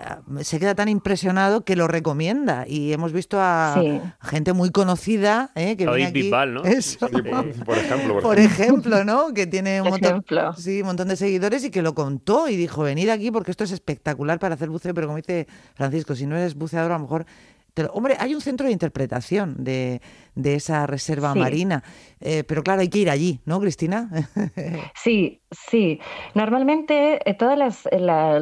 se 0.42 0.60
queda 0.60 0.74
tan 0.74 0.90
impresionado 0.90 1.64
que 1.64 1.76
lo 1.76 1.88
recomienda. 1.88 2.66
Y 2.68 2.92
hemos 2.92 3.14
visto 3.14 3.38
a 3.40 3.80
gente 4.22 4.54
muy 4.54 4.72
conocida 4.72 5.52
eh, 5.56 5.78
que 5.78 5.86
viene 5.86 6.06
aquí, 6.06 6.32
¿no? 6.32 6.64
por, 6.64 7.78
ejemplo, 7.78 8.20
por, 8.22 8.40
ejemplo, 8.40 9.04
¿no? 9.04 9.34
Que 9.34 9.46
tiene 9.46 9.82
un 9.82 9.90
montón, 9.90 10.26
sí, 10.58 10.82
un 10.82 10.88
montón 10.88 11.08
de 11.08 11.16
seguidores 11.16 11.64
y 11.64 11.70
que 11.70 11.84
lo 11.84 11.94
contó 11.94 12.50
y 12.50 12.56
dijo, 12.56 12.84
venid 12.84 13.10
aquí 13.10 13.30
porque 13.30 13.52
esto 13.52 13.64
es 13.64 13.72
espectacular 13.72 14.40
para 14.40 14.56
hacer 14.56 14.70
buceo, 14.70 14.94
pero 14.94 15.08
como 15.08 15.18
dice 15.18 15.48
Francisco, 15.76 16.16
si 16.16 16.26
no 16.26 16.36
eres 16.36 16.56
buceador 16.56 16.92
a 16.92 16.96
lo 16.96 17.02
mejor 17.02 17.26
hombre, 17.94 18.16
hay 18.20 18.36
un 18.36 18.42
centro 18.42 18.68
de 18.68 18.72
interpretación 18.72 19.64
de, 19.64 20.02
esa 20.36 20.86
reserva 20.88 21.34
marina, 21.34 21.84
eh, 22.20 22.44
pero 22.44 22.64
claro, 22.64 22.82
hay 22.82 22.90
que 22.90 23.00
ir 23.00 23.10
allí, 23.10 23.40
¿no, 23.46 23.60
Cristina? 23.60 24.10
sí, 24.96 25.42
sí. 25.52 26.00
Normalmente 26.36 27.20
eh, 27.30 27.34
todos 27.34 27.58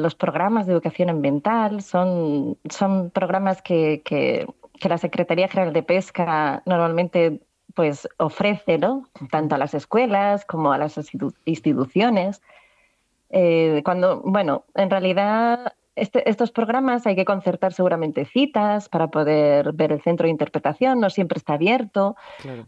los 0.00 0.14
programas 0.14 0.66
de 0.66 0.72
educación 0.72 1.10
ambiental 1.10 1.82
son, 1.82 2.58
son 2.68 3.10
programas 3.10 3.62
que, 3.62 4.02
que, 4.04 4.46
la 4.88 4.98
Secretaría 4.98 5.46
General 5.46 5.72
de 5.72 5.84
Pesca 5.84 6.62
normalmente 6.66 7.40
pues 7.74 8.08
ofrece, 8.18 8.78
¿no? 8.78 9.08
Tanto 9.30 9.54
a 9.54 9.58
las 9.58 9.74
escuelas 9.74 10.44
como 10.44 10.72
a 10.72 10.78
las 10.78 10.98
instituciones. 11.44 12.42
Eh, 13.30 13.80
cuando, 13.84 14.20
bueno, 14.22 14.64
en 14.74 14.90
realidad 14.90 15.72
este, 15.94 16.28
estos 16.28 16.50
programas 16.50 17.06
hay 17.06 17.14
que 17.14 17.24
concertar 17.24 17.72
seguramente 17.72 18.24
citas 18.24 18.88
para 18.88 19.08
poder 19.08 19.72
ver 19.72 19.92
el 19.92 20.00
centro 20.00 20.26
de 20.26 20.30
interpretación, 20.30 21.00
no 21.00 21.10
siempre 21.10 21.38
está 21.38 21.54
abierto, 21.54 22.16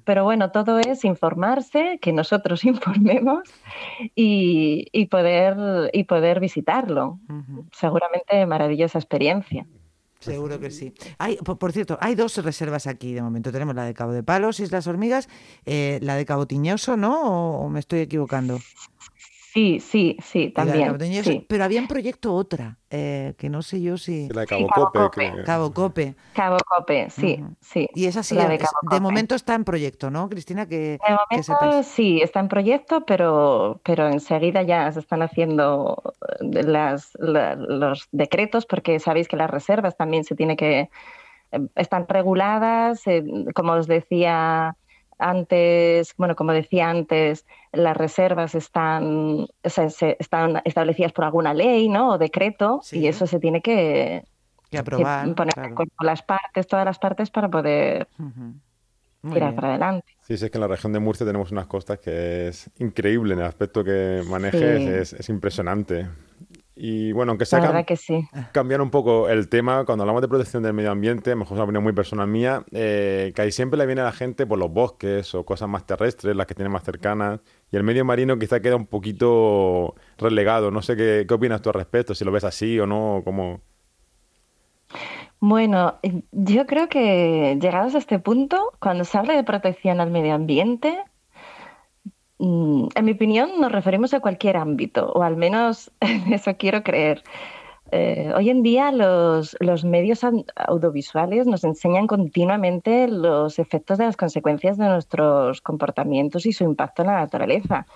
pero 0.04 0.25
bueno, 0.25 0.50
todo 0.50 0.78
es 0.78 1.04
informarse, 1.04 1.99
que 2.02 2.12
nosotros 2.12 2.64
informemos 2.64 3.43
y, 4.14 5.07
poder, 5.07 5.90
y 5.93 6.04
poder 6.04 6.40
visitarlo. 6.40 7.19
Seguramente 7.73 8.45
maravillosa 8.47 8.99
experiencia. 8.99 9.66
Seguro 10.25 10.59
que 10.59 10.71
sí. 10.71 10.95
Hay, 11.19 11.37
por, 11.37 11.73
cierto, 11.73 11.99
hay 12.00 12.14
dos 12.14 12.43
reservas 12.43 12.87
aquí 12.87 13.12
de 13.12 13.21
momento. 13.21 13.52
Tenemos 13.52 13.75
la 13.75 13.85
de 13.85 13.93
Cabo 13.93 14.12
de 14.12 14.23
Palos, 14.23 14.59
Islas 14.59 14.87
Hormigas, 14.87 15.28
eh, 15.66 15.99
la 16.00 16.16
de 16.16 16.25
Cabo 16.25 16.47
Tiñoso, 16.47 16.97
¿no? 16.97 17.59
¿O 17.59 17.69
me 17.69 17.78
estoy 17.78 18.00
equivocando? 18.00 18.59
Sí, 19.54 19.78
sí, 19.78 20.16
sí, 20.20 20.50
también. 20.50 20.99
Pero 21.49 21.62
había 21.62 21.78
en 21.78 21.87
proyecto 21.87 22.34
otra, 22.34 22.76
eh, 22.90 23.34
que 23.38 23.49
no 23.49 23.62
sé 23.62 23.80
yo 23.80 23.96
si... 23.96 24.28
La 24.30 24.40
de 24.40 24.46
Cabo, 24.49 24.66
Cope. 24.90 25.32
Cabo 25.46 25.73
Cope. 25.73 26.16
Cabo 26.32 26.56
Cope, 26.66 27.08
sí, 27.08 27.40
sí. 27.61 27.88
Y 27.94 28.06
esa 28.06 28.25
sí, 28.25 28.37
de, 28.37 29.00
momento 29.00 29.37
está 29.37 29.54
en 29.54 29.62
proyecto, 29.62 30.11
¿no, 30.11 30.28
Cristina? 30.28 30.66
Que, 30.66 30.99
de 30.99 31.16
momento 31.30 31.84
sí, 31.84 32.20
está 32.20 32.40
en 32.40 32.49
proyecto, 32.49 33.06
pero, 33.06 33.80
pero 33.84 34.08
enseguida 34.08 34.62
ya 34.62 34.90
se 34.90 34.99
están 34.99 35.23
haciendo 35.23 36.02
las, 36.40 37.12
los 37.20 38.08
decretos, 38.11 38.66
porque 38.66 38.99
sabéis 38.99 39.28
que 39.28 39.37
las 39.37 39.50
reservas 39.50 39.96
también 39.96 40.25
se 40.25 40.34
tiene 40.34 40.56
que... 40.56 40.90
Eh, 41.52 41.61
están 41.76 42.08
reguladas, 42.08 43.06
eh, 43.06 43.23
como 43.54 43.75
os 43.75 43.87
decía 43.87 44.75
antes, 45.18 46.14
bueno, 46.16 46.37
como 46.37 46.52
decía 46.52 46.90
antes, 46.90 47.47
las 47.73 47.97
reservas 47.97 48.54
están, 48.54 49.47
están 49.62 50.62
establecidas 50.64 51.12
por 51.12 51.25
alguna 51.25 51.54
ley, 51.54 51.88
¿no? 51.88 52.12
O 52.12 52.18
decreto, 52.18 52.80
y 52.92 53.06
eso 53.06 53.26
se 53.26 53.40
tiene 53.40 53.61
que, 53.62 54.25
aprobar, 54.76 55.35
poner 55.35 55.75
con 55.75 55.88
las 56.00 56.23
partes, 56.23 56.66
todas 56.66 56.85
las 56.85 56.99
partes 56.99 57.30
para 57.30 57.49
poder 57.49 58.09
tirar 59.33 59.54
para 59.54 59.68
adelante. 59.68 60.06
Sí, 60.23 60.37
sí, 60.37 60.44
es 60.44 60.50
que 60.50 60.59
en 60.59 60.62
la 60.62 60.68
región 60.68 60.92
de 60.92 61.00
Murcia 61.00 61.26
tenemos 61.26 61.50
unas 61.50 61.66
costas 61.66 61.99
que 61.99 62.49
es 62.49 62.71
increíble 62.78 63.35
en 63.35 63.40
el 63.40 63.47
aspecto 63.47 63.85
que 63.85 64.23
manejes, 64.28 65.12
es, 65.12 65.28
impresionante. 65.28 66.06
Y 66.76 67.12
bueno, 67.12 67.31
aunque 67.31 67.47
sea 67.47 67.85
sí. 67.97 68.28
cambiar 68.50 68.81
un 68.81 68.90
poco 68.90 69.28
el 69.28 69.49
tema, 69.49 69.85
cuando 69.85 70.02
hablamos 70.02 70.23
de 70.23 70.28
protección 70.28 70.64
del 70.64 70.73
medio 70.73 70.90
ambiente, 70.90 71.37
mejor 71.37 71.52
es 71.52 71.59
una 71.59 71.64
opinión 71.64 71.85
muy 71.85 71.93
personal 71.93 72.26
mía, 72.26 72.64
eh, 72.73 73.33
que 73.35 73.43
ahí 73.43 73.52
siempre 73.52 73.78
le 73.78 73.87
viene 73.87 74.00
a 74.00 74.04
la 74.04 74.12
gente 74.12 74.45
por 74.45 74.59
los 74.59 74.73
bosques 74.73 75.35
o 75.37 75.45
cosas 75.45 75.69
más 75.69 75.87
terrestres, 75.87 76.35
las 76.35 76.47
que 76.49 76.54
tienen 76.54 76.73
más 76.73 76.83
cercanas, 76.83 77.40
y 77.71 77.76
el 77.76 77.85
medio 77.85 78.04
marino 78.04 78.38
quizá 78.38 78.61
queda 78.61 78.75
un 78.75 78.87
poquito 78.87 79.95
relegado. 80.19 80.73
No 80.73 80.83
sé 80.83 80.97
qué, 80.97 81.25
qué 81.28 81.35
opinas 81.35 81.62
tú 81.62 81.71
al 81.71 81.75
respecto, 81.75 82.14
si 82.14 82.25
lo 82.25 82.33
ves 82.33 82.45
así 82.45 82.78
o 82.81 82.87
no, 82.87 83.23
cómo... 83.25 83.61
Bueno, 85.38 85.99
yo 86.33 86.66
creo 86.66 86.88
que 86.88 87.57
llegados 87.61 87.95
a 87.95 87.99
este 87.99 88.19
punto, 88.19 88.73
cuando 88.81 89.04
se 89.04 89.19
habla 89.19 89.35
de 89.35 89.45
protección 89.45 90.00
al 90.00 90.11
medio 90.11 90.35
ambiente, 90.35 90.99
en 92.38 93.04
mi 93.04 93.12
opinión, 93.12 93.60
nos 93.60 93.72
referimos 93.72 94.12
a 94.14 94.20
cualquier 94.20 94.56
ámbito, 94.56 95.12
o 95.12 95.22
al 95.22 95.36
menos 95.36 95.90
eso 96.30 96.56
quiero 96.56 96.82
creer. 96.82 97.22
Eh, 97.90 98.32
hoy 98.34 98.50
en 98.50 98.62
día 98.62 98.90
los, 98.90 99.56
medios 99.84 100.22
audiovisuales 100.56 101.46
nos 101.46 101.62
enseñan 101.64 102.06
continuamente 102.06 103.06
los 103.08 103.58
efectos 103.58 103.98
de 103.98 104.06
las 104.06 104.16
consecuencias 104.16 104.78
de 104.78 104.88
nuestros 104.88 105.60
comportamientos 105.60 106.46
y 106.46 106.52
su 106.52 106.64
impacto 106.64 107.02
en 107.02 107.08
la 107.08 107.20
naturaleza. 107.20 107.86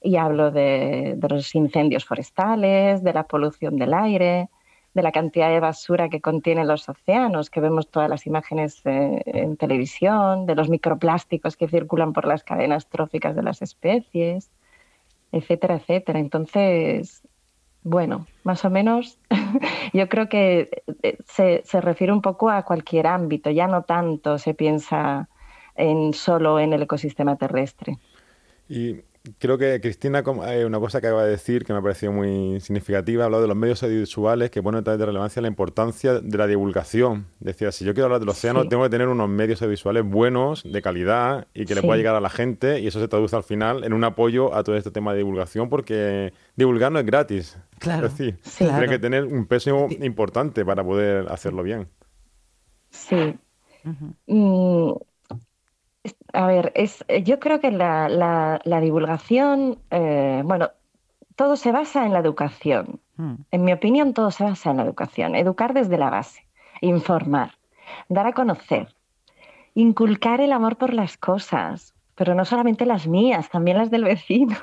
Y 0.00 0.16
hablo 0.16 0.50
de 0.50 1.16
los 1.28 1.54
incendios 1.54 2.04
forestales, 2.04 3.04
de 3.04 3.12
la 3.12 3.24
polución 3.24 3.76
del 3.76 3.94
aire, 3.94 4.48
de 4.94 5.02
la 5.02 5.12
cantidad 5.12 5.48
de 5.50 5.60
basura 5.60 6.08
que 6.08 6.20
contienen 6.20 6.68
los 6.68 6.88
océanos, 6.88 7.50
que 7.50 7.60
vemos 7.60 7.88
todas 7.88 8.10
las 8.10 8.26
imágenes 8.26 8.82
eh, 8.84 9.22
en 9.24 9.56
televisión, 9.56 10.46
de 10.46 10.54
los 10.54 10.68
microplásticos 10.68 11.56
que 11.56 11.68
circulan 11.68 12.12
por 12.12 12.26
las 12.26 12.44
cadenas 12.44 12.86
tróficas 12.88 13.34
de 13.34 13.42
las 13.42 13.62
especies, 13.62 14.50
etcétera, 15.32 15.76
etcétera. 15.76 16.18
Entonces, 16.18 17.22
bueno, 17.82 18.26
más 18.44 18.64
o 18.64 18.70
menos 18.70 19.18
yo 19.94 20.08
creo 20.08 20.28
que 20.28 20.82
eh, 21.02 21.16
se, 21.26 21.62
se 21.64 21.80
refiere 21.80 22.12
un 22.12 22.22
poco 22.22 22.50
a 22.50 22.64
cualquier 22.64 23.06
ámbito, 23.06 23.50
ya 23.50 23.66
no 23.66 23.82
tanto 23.82 24.38
se 24.38 24.52
piensa 24.52 25.28
en 25.74 26.12
solo 26.12 26.60
en 26.60 26.74
el 26.74 26.82
ecosistema 26.82 27.36
terrestre. 27.36 27.98
Creo 29.38 29.56
que 29.56 29.80
Cristina, 29.80 30.24
hay 30.42 30.64
una 30.64 30.80
cosa 30.80 31.00
que 31.00 31.06
acaba 31.06 31.24
de 31.24 31.30
decir 31.30 31.64
que 31.64 31.72
me 31.72 31.78
ha 31.78 31.82
parecido 31.82 32.10
muy 32.10 32.60
significativa, 32.60 33.22
ha 33.22 33.26
hablado 33.26 33.42
de 33.42 33.48
los 33.48 33.56
medios 33.56 33.80
audiovisuales 33.84 34.50
que 34.50 34.62
ponen 34.62 34.82
también 34.82 34.98
de 34.98 35.06
relevancia 35.06 35.40
la 35.40 35.46
importancia 35.46 36.18
de 36.18 36.38
la 36.38 36.48
divulgación. 36.48 37.26
Decía, 37.38 37.70
si 37.70 37.84
yo 37.84 37.94
quiero 37.94 38.06
hablar 38.06 38.18
del 38.18 38.30
océano, 38.30 38.66
tengo 38.66 38.82
que 38.82 38.90
tener 38.90 39.06
unos 39.06 39.28
medios 39.28 39.62
audiovisuales 39.62 40.04
buenos, 40.04 40.64
de 40.64 40.82
calidad 40.82 41.46
y 41.54 41.66
que 41.66 41.76
le 41.76 41.82
pueda 41.82 41.96
llegar 41.96 42.16
a 42.16 42.20
la 42.20 42.30
gente 42.30 42.80
y 42.80 42.88
eso 42.88 42.98
se 42.98 43.06
traduce 43.06 43.36
al 43.36 43.44
final 43.44 43.84
en 43.84 43.92
un 43.92 44.02
apoyo 44.02 44.54
a 44.56 44.64
todo 44.64 44.76
este 44.76 44.90
tema 44.90 45.12
de 45.12 45.18
divulgación 45.18 45.68
porque 45.68 46.32
divulgar 46.56 46.90
no 46.90 46.98
es 46.98 47.06
gratis. 47.06 47.58
Claro. 47.78 48.08
Es 48.08 48.18
decir, 48.18 48.40
tiene 48.58 48.88
que 48.88 48.98
tener 48.98 49.24
un 49.24 49.46
peso 49.46 49.86
importante 50.00 50.64
para 50.64 50.82
poder 50.82 51.28
hacerlo 51.30 51.62
bien. 51.62 51.86
Sí. 52.90 53.38
A 56.32 56.46
ver, 56.46 56.72
es, 56.74 57.04
eh, 57.08 57.22
yo 57.22 57.38
creo 57.38 57.60
que 57.60 57.70
la, 57.70 58.08
la, 58.08 58.80
divulgación, 58.80 59.78
eh, 59.90 60.42
bueno, 60.44 60.70
todo 61.36 61.56
se 61.56 61.72
basa 61.72 62.06
en 62.06 62.12
la 62.12 62.20
educación. 62.20 63.00
Hmm. 63.16 63.34
En 63.50 63.64
mi 63.64 63.72
opinión, 63.72 64.14
todo 64.14 64.30
se 64.30 64.44
basa 64.44 64.70
en 64.70 64.78
la 64.78 64.84
educación. 64.84 65.34
Educar 65.34 65.74
desde 65.74 65.98
la 65.98 66.10
base, 66.10 66.46
informar, 66.80 67.52
dar 68.08 68.26
a 68.26 68.32
conocer, 68.32 68.94
inculcar 69.74 70.40
el 70.40 70.52
amor 70.52 70.76
por 70.76 70.94
las 70.94 71.18
cosas, 71.18 71.94
pero 72.14 72.34
no 72.34 72.44
solamente 72.44 72.86
las 72.86 73.06
mías, 73.06 73.50
también 73.50 73.76
las 73.76 73.90
del 73.90 74.04
vecino. 74.04 74.56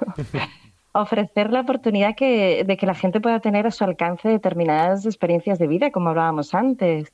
Ofrecer 0.91 1.51
la 1.51 1.61
oportunidad 1.61 2.15
de 2.17 2.77
que 2.79 2.85
la 2.87 2.95
gente 2.95 3.21
pueda 3.21 3.39
tener 3.41 3.67
a 3.67 3.71
su 3.71 3.83
alcance 3.83 4.27
determinadas 4.27 5.05
experiencias 5.05 5.59
de 5.59 5.67
vida, 5.67 5.91
como 5.91 6.09
hablábamos 6.09 6.55
antes 6.55 7.13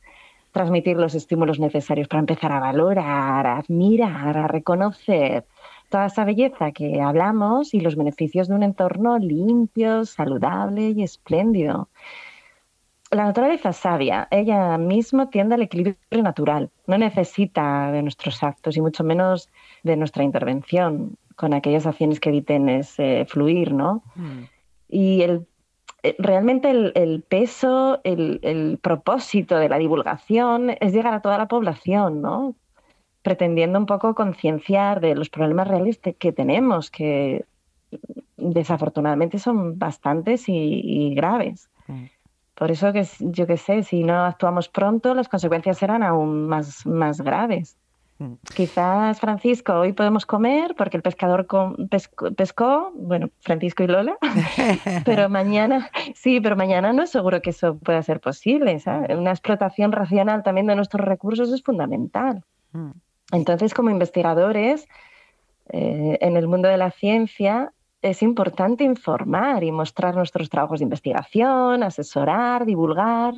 transmitir 0.55 0.95
los 0.95 1.15
estímulos 1.15 1.59
necesarios 1.59 2.07
para 2.07 2.21
empezar 2.21 2.53
a 2.53 2.61
valorar, 2.61 3.45
a 3.45 3.57
admirar, 3.57 4.37
a 4.37 4.47
reconocer 4.47 5.43
toda 5.89 6.05
esa 6.05 6.23
belleza 6.23 6.71
que 6.71 7.01
hablamos 7.01 7.73
y 7.73 7.81
los 7.81 7.97
beneficios 7.97 8.47
de 8.47 8.55
un 8.55 8.63
entorno 8.63 9.19
limpio, 9.19 10.05
saludable 10.05 10.91
y 10.91 11.03
espléndido. 11.03 11.89
La 13.11 13.25
naturaleza 13.25 13.73
sabia, 13.73 14.29
ella 14.31 14.77
misma 14.77 15.29
tiende 15.29 15.55
al 15.55 15.63
equilibrio 15.63 16.23
natural, 16.23 16.69
no 16.87 16.97
necesita 16.97 17.91
de 17.91 18.01
nuestros 18.01 18.41
actos 18.41 18.77
y 18.77 18.81
mucho 18.81 19.03
menos 19.03 19.49
de 19.83 19.97
nuestra 19.97 20.23
intervención 20.23 21.17
con 21.35 21.53
aquellas 21.53 21.85
acciones 21.85 22.21
que 22.21 22.29
eviten 22.29 22.69
ese 22.69 23.25
fluir, 23.25 23.73
¿no? 23.73 24.03
Mm. 24.15 24.43
Y 24.87 25.21
el 25.21 25.45
realmente 26.19 26.69
el, 26.69 27.23
peso, 27.27 27.99
el, 28.03 28.79
propósito 28.81 29.57
de 29.57 29.69
la 29.69 29.77
divulgación 29.77 30.71
es 30.79 30.93
llegar 30.93 31.13
a 31.13 31.21
toda 31.21 31.37
la 31.37 31.47
población, 31.47 32.21
¿no? 32.21 32.55
Pretendiendo 33.21 33.79
un 33.79 33.85
poco 33.85 34.13
concienciar 34.13 35.01
de 35.01 35.15
los 35.15 35.29
problemas 35.29 35.67
reales 35.67 35.99
que 35.99 36.31
tenemos, 36.31 36.91
que 36.91 37.45
desafortunadamente 38.37 39.39
son 39.39 39.79
bastantes 39.79 40.45
y, 40.47 41.13
graves. 41.15 41.69
Por 42.53 42.71
eso 42.71 42.93
que 42.93 43.05
yo 43.19 43.47
que 43.47 43.57
sé, 43.57 43.83
si 43.83 44.03
no 44.03 44.25
actuamos 44.25 44.69
pronto, 44.69 45.13
las 45.13 45.27
consecuencias 45.27 45.77
serán 45.77 46.03
aún 46.03 46.47
más, 46.47 46.85
más 46.85 47.21
graves. 47.21 47.77
Quizás, 48.55 49.19
Francisco, 49.19 49.73
hoy 49.73 49.91
podemos 49.91 50.25
comer 50.25 50.73
porque 50.77 50.95
el 50.95 51.03
pescador 51.03 51.47
pescó, 52.37 52.91
bueno, 52.95 53.29
Francisco 53.41 53.83
y 53.83 53.87
Lola, 53.87 54.17
pero 55.05 55.27
mañana, 55.27 55.89
sí, 56.15 56.39
pero 56.39 56.55
mañana 56.55 56.93
no 56.93 57.03
es 57.03 57.09
seguro 57.09 57.41
que 57.41 57.49
eso 57.49 57.77
pueda 57.77 58.01
ser 58.03 58.21
posible. 58.21 58.77
Una 59.09 59.31
explotación 59.31 59.91
racional 59.91 60.43
también 60.43 60.67
de 60.67 60.77
nuestros 60.77 61.05
recursos 61.05 61.51
es 61.51 61.61
fundamental. 61.61 62.43
Mm. 62.71 62.91
Entonces, 63.33 63.73
como 63.73 63.89
investigadores 63.89 64.87
eh, 65.69 66.17
en 66.21 66.37
el 66.37 66.47
mundo 66.47 66.69
de 66.69 66.77
la 66.77 66.91
ciencia, 66.91 67.73
es 68.01 68.21
importante 68.21 68.85
informar 68.85 69.63
y 69.65 69.73
mostrar 69.73 70.15
nuestros 70.15 70.49
trabajos 70.49 70.79
de 70.79 70.83
investigación, 70.83 71.83
asesorar, 71.83 72.65
divulgar 72.65 73.33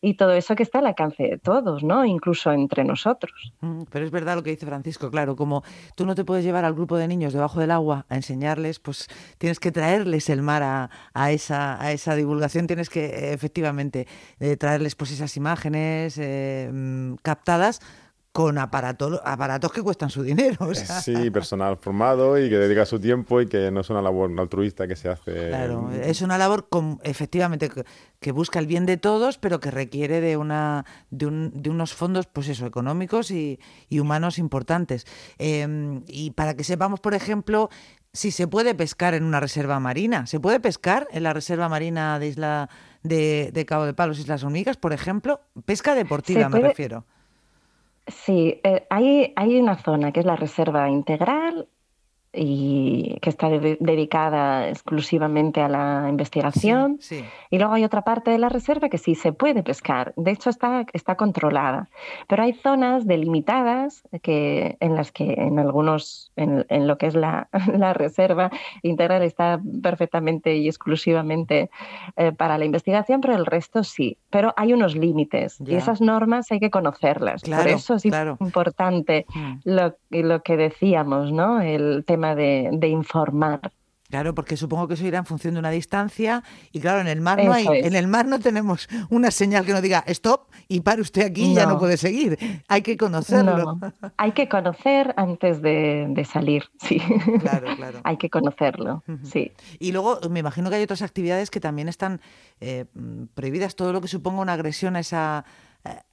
y 0.00 0.14
todo 0.14 0.32
eso 0.32 0.54
que 0.54 0.62
está 0.62 0.78
al 0.78 0.86
alcance 0.86 1.22
de 1.22 1.38
todos, 1.38 1.82
¿no? 1.82 2.04
Incluso 2.04 2.52
entre 2.52 2.84
nosotros. 2.84 3.52
Mm, 3.60 3.82
pero 3.90 4.04
es 4.04 4.10
verdad 4.10 4.36
lo 4.36 4.42
que 4.42 4.50
dice 4.50 4.66
Francisco, 4.66 5.10
claro, 5.10 5.36
como 5.36 5.62
tú 5.96 6.04
no 6.06 6.14
te 6.14 6.24
puedes 6.24 6.44
llevar 6.44 6.64
al 6.64 6.74
grupo 6.74 6.96
de 6.96 7.08
niños 7.08 7.32
debajo 7.32 7.60
del 7.60 7.70
agua 7.70 8.04
a 8.08 8.16
enseñarles, 8.16 8.78
pues 8.78 9.08
tienes 9.38 9.58
que 9.58 9.72
traerles 9.72 10.28
el 10.28 10.42
mar 10.42 10.62
a, 10.62 11.32
esa, 11.32 11.82
a 11.82 11.92
esa 11.92 12.14
divulgación, 12.14 12.66
tienes 12.66 12.90
que 12.90 13.32
efectivamente 13.32 14.06
eh, 14.38 14.56
traerles 14.56 14.94
pues 14.94 15.12
esas 15.12 15.36
imágenes 15.36 16.18
eh, 16.18 16.70
mm, 16.72 17.14
captadas 17.22 17.80
con 18.36 18.58
aparatos, 18.58 19.18
aparatos 19.24 19.72
que 19.72 19.80
cuestan 19.80 20.10
su 20.10 20.22
dinero. 20.22 20.74
Sí, 20.74 21.30
personal 21.30 21.78
formado 21.78 22.38
y 22.38 22.50
que 22.50 22.58
dedica 22.58 22.84
su 22.84 23.00
tiempo 23.00 23.40
y 23.40 23.46
que 23.46 23.70
no 23.70 23.80
es 23.80 23.88
una 23.88 24.02
labor 24.02 24.30
altruista 24.38 24.86
que 24.86 24.94
se 24.94 25.08
hace. 25.08 25.48
Claro, 25.48 25.90
es 25.90 26.20
una 26.20 26.36
labor 26.36 26.68
con, 26.68 27.00
efectivamente 27.02 27.70
que, 28.20 28.32
busca 28.32 28.58
el 28.58 28.66
bien 28.66 28.84
de 28.84 28.98
todos, 28.98 29.38
pero 29.38 29.58
que 29.58 29.70
requiere 29.70 30.20
de, 30.20 30.36
una, 30.36 30.84
de, 31.08 31.24
un, 31.24 31.50
de 31.54 31.70
unos 31.70 31.94
fondos 31.94 32.26
pues 32.26 32.48
eso, 32.48 32.66
económicos 32.66 33.30
y, 33.30 33.58
humanos 33.90 34.36
importantes. 34.36 35.06
Em, 35.38 36.02
y 36.06 36.32
para 36.32 36.52
que 36.56 36.62
sepamos, 36.62 37.00
por 37.00 37.14
ejemplo, 37.14 37.70
si 38.12 38.32
se 38.32 38.46
puede 38.46 38.74
pescar 38.74 39.14
en 39.14 39.24
una 39.24 39.40
reserva 39.40 39.80
marina. 39.80 40.26
¿Se 40.26 40.40
puede 40.40 40.60
pescar 40.60 41.08
en 41.10 41.22
la 41.22 41.32
reserva 41.32 41.70
marina 41.70 42.18
de 42.18 42.28
Isla 42.28 42.68
de, 43.02 43.64
Cabo 43.66 43.86
de 43.86 43.94
Palos, 43.94 44.18
Islas 44.18 44.44
Hormigas, 44.44 44.76
por 44.76 44.92
ejemplo? 44.92 45.40
Pesca 45.64 45.94
deportiva, 45.94 46.50
me 46.50 46.60
refiero. 46.60 47.06
Sí, 48.08 48.60
eh, 48.64 48.86
hay, 48.90 49.32
hay 49.36 49.58
una 49.58 49.76
zona 49.82 50.12
que 50.12 50.20
es 50.20 50.26
la 50.26 50.36
reserva 50.36 50.88
integral 50.90 51.68
y 52.36 53.18
que 53.22 53.30
está 53.30 53.48
dedicada 53.48 54.68
exclusivamente 54.68 55.60
a 55.60 55.68
la 55.68 56.06
investigación. 56.08 56.98
Y 57.50 57.58
luego 57.58 57.74
hay 57.74 57.84
otra 57.84 58.02
parte 58.02 58.30
de 58.30 58.38
la 58.38 58.48
reserva 58.48 58.88
que 58.88 58.98
sí 58.98 59.14
se 59.14 59.32
puede 59.32 59.62
pescar. 59.62 60.12
De 60.16 60.32
hecho, 60.32 60.50
está, 60.50 60.84
está 60.92 61.16
controlada. 61.16 61.88
Pero 62.28 62.42
hay 62.42 62.52
zonas 62.52 63.06
delimitadas 63.06 64.02
que, 64.22 64.76
en 64.80 64.94
las 64.94 65.12
que 65.12 65.32
en 65.32 65.58
algunos, 65.58 66.32
en, 66.36 66.86
lo 66.86 66.98
que 66.98 67.06
es 67.06 67.14
la, 67.14 67.48
la, 67.72 67.94
reserva 67.94 68.50
integral 68.82 69.22
está 69.22 69.60
perfectamente 69.82 70.56
y 70.56 70.68
exclusivamente 70.68 71.70
eh, 72.16 72.32
para 72.32 72.58
la 72.58 72.64
investigación, 72.64 73.20
pero 73.20 73.34
el 73.34 73.46
resto 73.46 73.84
sí. 73.84 74.18
Pero 74.30 74.52
hay 74.56 74.72
unos 74.72 74.94
límites 74.94 75.58
y 75.64 75.74
esas 75.74 76.00
normas 76.00 76.50
hay 76.52 76.60
que 76.60 76.70
conocerlas. 76.70 77.42
Por 77.42 77.66
eso 77.68 77.94
es 77.94 78.04
importante 78.04 79.26
mm. 79.34 79.54
lo, 79.64 79.96
lo 80.10 80.42
que 80.42 80.56
decíamos, 80.56 81.32
¿no? 81.32 81.60
El 81.60 82.04
tema 82.06 82.25
de, 82.34 82.88
informar. 82.88 83.60
Claro, 84.08 84.36
porque 84.36 84.56
supongo 84.56 84.86
que 84.86 84.94
eso 84.94 85.04
irá 85.04 85.18
en 85.18 85.26
función 85.26 85.54
de 85.54 85.60
una 85.60 85.70
distancia 85.70 86.44
y 86.70 86.78
claro, 86.78 87.00
en 87.00 87.08
el 87.08 87.20
mar 87.20 87.42
no 87.42 87.52
hay, 87.52 87.66
en 87.66 87.96
el 87.96 88.06
mar 88.06 88.26
no 88.26 88.38
tenemos 88.38 88.88
una 89.10 89.32
señal 89.32 89.66
que 89.66 89.72
nos 89.72 89.82
diga 89.82 90.04
stop 90.06 90.42
y 90.68 90.80
para 90.80 91.02
usted 91.02 91.26
aquí 91.26 91.52
ya 91.52 91.66
no 91.66 91.76
puede 91.76 91.96
seguir. 91.96 92.38
Hay 92.68 92.82
que 92.82 92.96
conocerlo. 92.96 93.80
Hay 94.16 94.30
que 94.30 94.48
conocer 94.48 95.12
antes 95.16 95.60
de, 95.60 96.24
salir, 96.30 96.64
sí. 96.78 97.00
Claro, 97.40 97.74
claro. 97.76 98.00
hay 98.04 98.16
que 98.16 98.30
conocerlo, 98.30 99.02
sí. 99.24 99.50
Y 99.80 99.90
luego 99.90 100.20
me 100.30 100.38
imagino 100.38 100.70
que 100.70 100.76
hay 100.76 100.84
otras 100.84 101.02
actividades 101.02 101.50
que 101.50 101.58
también 101.58 101.88
están 101.88 102.20
eh, 102.60 102.84
prohibidas, 103.34 103.74
todo 103.74 103.92
lo 103.92 104.00
que 104.00 104.08
suponga 104.08 104.40
una 104.40 104.52
agresión 104.52 104.94
a 104.94 105.00
esa 105.00 105.44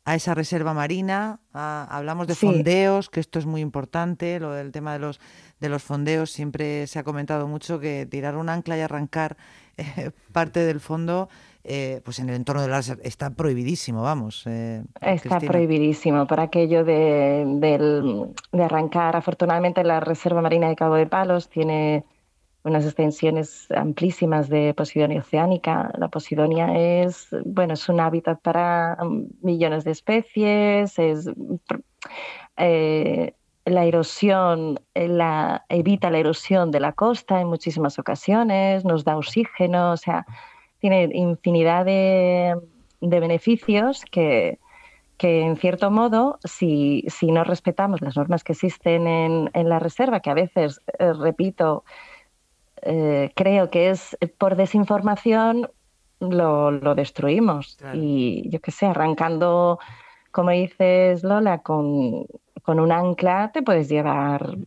a 0.06 0.16
esa 0.16 0.36
reserva 0.36 0.74
marina, 0.74 1.40
hablamos 1.54 2.28
de 2.28 2.36
fondeos, 2.36 3.10
que 3.10 3.20
esto 3.20 3.40
es 3.40 3.46
muy 3.46 3.62
importante, 3.62 4.40
lo 4.40 4.52
del 4.52 4.72
tema 4.72 4.94
de 4.94 5.00
los, 5.00 5.20
de 5.60 5.70
los 5.70 5.82
fondeos, 5.82 6.30
siempre 6.30 6.88
se 6.88 7.00
ha 7.00 7.04
comentado 7.04 7.48
mucho 7.48 7.80
que 7.80 8.06
tirar 8.06 8.36
un 8.36 8.50
ancla 8.50 8.78
y 8.78 8.82
arrancar 8.82 9.38
eh, 9.78 10.12
parte 10.34 10.60
del 10.60 10.82
fondo, 10.82 11.30
eh, 11.64 12.02
pues 12.04 12.20
en 12.20 12.28
el 12.28 12.36
entorno 12.36 12.62
del 12.62 12.72
láser 12.72 13.00
está 13.04 13.30
prohibidísimo, 13.30 14.04
vamos. 14.04 14.44
Eh, 14.46 14.84
está 15.00 15.40
prohibidísimo 15.40 16.28
por 16.28 16.42
aquello 16.42 16.84
de, 16.84 17.46
de 18.52 18.64
arrancar. 18.64 19.16
Afortunadamente 19.16 19.86
la 19.86 20.02
Reserva 20.02 20.42
Marina 20.42 20.68
de 20.68 20.76
Cabo 20.76 20.96
de 20.96 21.08
Palos 21.08 21.48
tiene 21.48 22.04
unas 22.64 22.86
extensiones 22.86 23.68
amplísimas 23.72 24.50
de 24.50 24.74
Posidonia 24.74 25.20
oceánica. 25.20 25.92
La 25.98 26.08
Posidonia 26.08 26.78
es, 26.78 27.28
bueno, 27.46 27.74
es 27.74 27.90
un 27.90 28.00
hábitat 28.00 28.42
para 28.42 28.98
um, 29.02 29.28
millones 29.42 29.84
de 29.84 29.92
especies, 29.92 30.98
es, 30.98 31.30
eh, 32.58 33.34
la 33.66 33.86
erosión 33.86 34.80
la, 34.94 35.66
evita 35.70 36.10
la 36.10 36.20
erosión 36.20 36.72
de 36.72 36.80
la 36.80 36.94
costa 36.94 37.40
en 37.42 37.48
muchísimas 37.48 37.98
ocasiones, 38.00 38.84
nos 38.86 39.04
da 39.04 39.18
oxígeno, 39.18 39.92
o 39.92 39.98
sea, 39.98 40.26
tiene 40.80 41.10
infinidad 41.14 41.86
de, 41.86 42.56
beneficios 43.00 44.04
que, 44.12 44.60
que 45.18 45.42
en 45.42 45.58
cierto 45.58 45.92
modo, 45.92 46.40
si, 46.44 47.06
si, 47.08 47.32
no 47.32 47.44
respetamos 47.44 48.02
las 48.02 48.18
normas 48.18 48.44
que 48.44 48.54
existen 48.54 49.08
en, 49.08 49.50
en 49.54 49.70
la 49.70 49.80
reserva, 49.80 50.20
que 50.20 50.30
a 50.30 50.34
veces, 50.34 50.82
eh, 51.00 51.14
repito, 51.14 51.84
eh, 52.86 53.32
creo 53.36 53.70
que 53.70 53.90
es 53.90 54.18
por 54.38 54.56
desinformación 54.56 55.70
lo, 56.20 56.96
destruimos. 56.96 57.78
Y 57.94 58.50
yo 58.50 58.60
qué 58.62 58.72
sé, 58.72 58.86
arrancando, 58.86 59.80
como 60.32 60.52
dices 60.52 61.24
Lola, 61.24 61.60
con, 61.60 62.28
un 62.66 62.92
ancla 62.92 63.52
te 63.54 63.62
puedes 63.62 63.90
llevar 63.90 64.58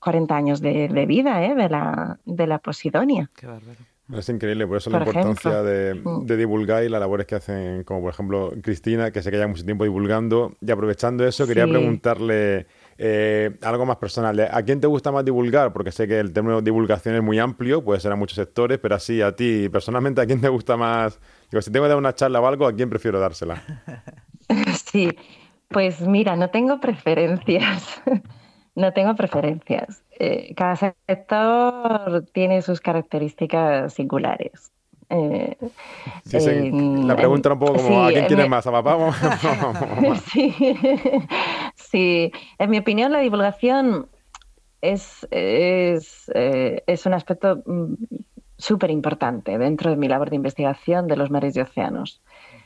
40 0.00 0.36
años 0.36 0.60
de, 0.60 0.88
vida 1.06 1.44
¿eh? 1.44 1.54
de, 1.54 1.68
la, 1.68 2.18
de 2.24 2.46
la 2.46 2.58
Posidonia. 2.58 3.30
Qué 3.34 3.46
bárbaro. 3.46 3.78
Es 4.12 4.28
increíble, 4.28 4.66
por 4.66 4.76
eso 4.76 4.90
la 4.90 4.98
importancia 4.98 5.62
mm. 5.62 6.26
de, 6.26 6.36
divulgar 6.36 6.84
y 6.84 6.90
las 6.90 7.00
labores 7.00 7.26
que 7.26 7.36
hacen, 7.36 7.84
como 7.84 8.02
por 8.02 8.12
ejemplo 8.12 8.52
Cristina, 8.62 9.10
que 9.10 9.22
se 9.22 9.30
queda 9.30 9.46
mucho 9.48 9.64
tiempo 9.64 9.84
divulgando. 9.84 10.54
Y 10.60 10.70
aprovechando 10.70 11.26
eso, 11.26 11.46
quería 11.46 11.66
preguntarle 11.66 12.66
eh, 12.98 13.56
algo 13.62 13.86
más 13.86 13.96
personal. 13.96 14.48
¿A 14.50 14.62
quién 14.62 14.80
te 14.80 14.86
gusta 14.86 15.12
más 15.12 15.24
divulgar? 15.24 15.72
Porque 15.72 15.92
sé 15.92 16.06
que 16.06 16.20
el 16.20 16.32
término 16.32 16.60
divulgación 16.60 17.14
es 17.14 17.22
muy 17.22 17.38
amplio, 17.38 17.82
puede 17.84 18.00
ser 18.00 18.12
a 18.12 18.16
muchos 18.16 18.36
sectores, 18.36 18.78
pero 18.78 18.94
así 18.94 19.22
a 19.22 19.34
ti, 19.34 19.68
personalmente, 19.68 20.20
¿a 20.20 20.26
quién 20.26 20.40
te 20.40 20.48
gusta 20.48 20.76
más? 20.76 21.20
Digo, 21.50 21.62
si 21.62 21.70
tengo 21.70 21.84
que 21.84 21.90
dar 21.90 21.98
una 21.98 22.14
charla 22.14 22.40
o 22.40 22.46
algo, 22.46 22.66
¿a 22.66 22.74
quién 22.74 22.90
prefiero 22.90 23.20
dársela? 23.20 23.62
Sí, 24.92 25.10
pues 25.68 26.02
mira, 26.02 26.36
no 26.36 26.50
tengo 26.50 26.78
preferencias. 26.80 28.02
no 28.74 28.92
tengo 28.92 29.14
preferencias. 29.16 30.04
Eh, 30.18 30.54
cada 30.54 30.76
sector 30.76 32.26
tiene 32.32 32.62
sus 32.62 32.80
características 32.80 33.94
singulares. 33.94 34.72
Eh, 35.14 35.56
la 36.32 37.16
pregunta 37.16 37.48
era 37.48 37.54
un 37.54 37.60
poco 37.60 37.74
como, 37.74 38.04
¿a 38.04 38.10
quién 38.10 38.26
quieres 38.26 38.48
más? 38.48 38.66
¿A 38.66 38.72
papá? 38.72 39.12
sí. 41.76 42.32
en 42.58 42.70
mi 42.70 42.78
opinión 42.78 43.12
la 43.12 43.20
divulgación 43.20 44.08
es, 44.80 45.26
es, 45.30 46.30
eh, 46.34 46.82
es 46.86 47.06
un 47.06 47.14
aspecto 47.14 47.62
mm, 47.64 47.94
súper 48.58 48.90
importante 48.90 49.56
dentro 49.56 49.90
de 49.90 49.96
mi 49.96 50.08
labor 50.08 50.30
de 50.30 50.36
investigación 50.36 51.06
de 51.06 51.16
los 51.16 51.30
mares 51.30 51.56
y 51.56 51.60
océanos 51.60 52.20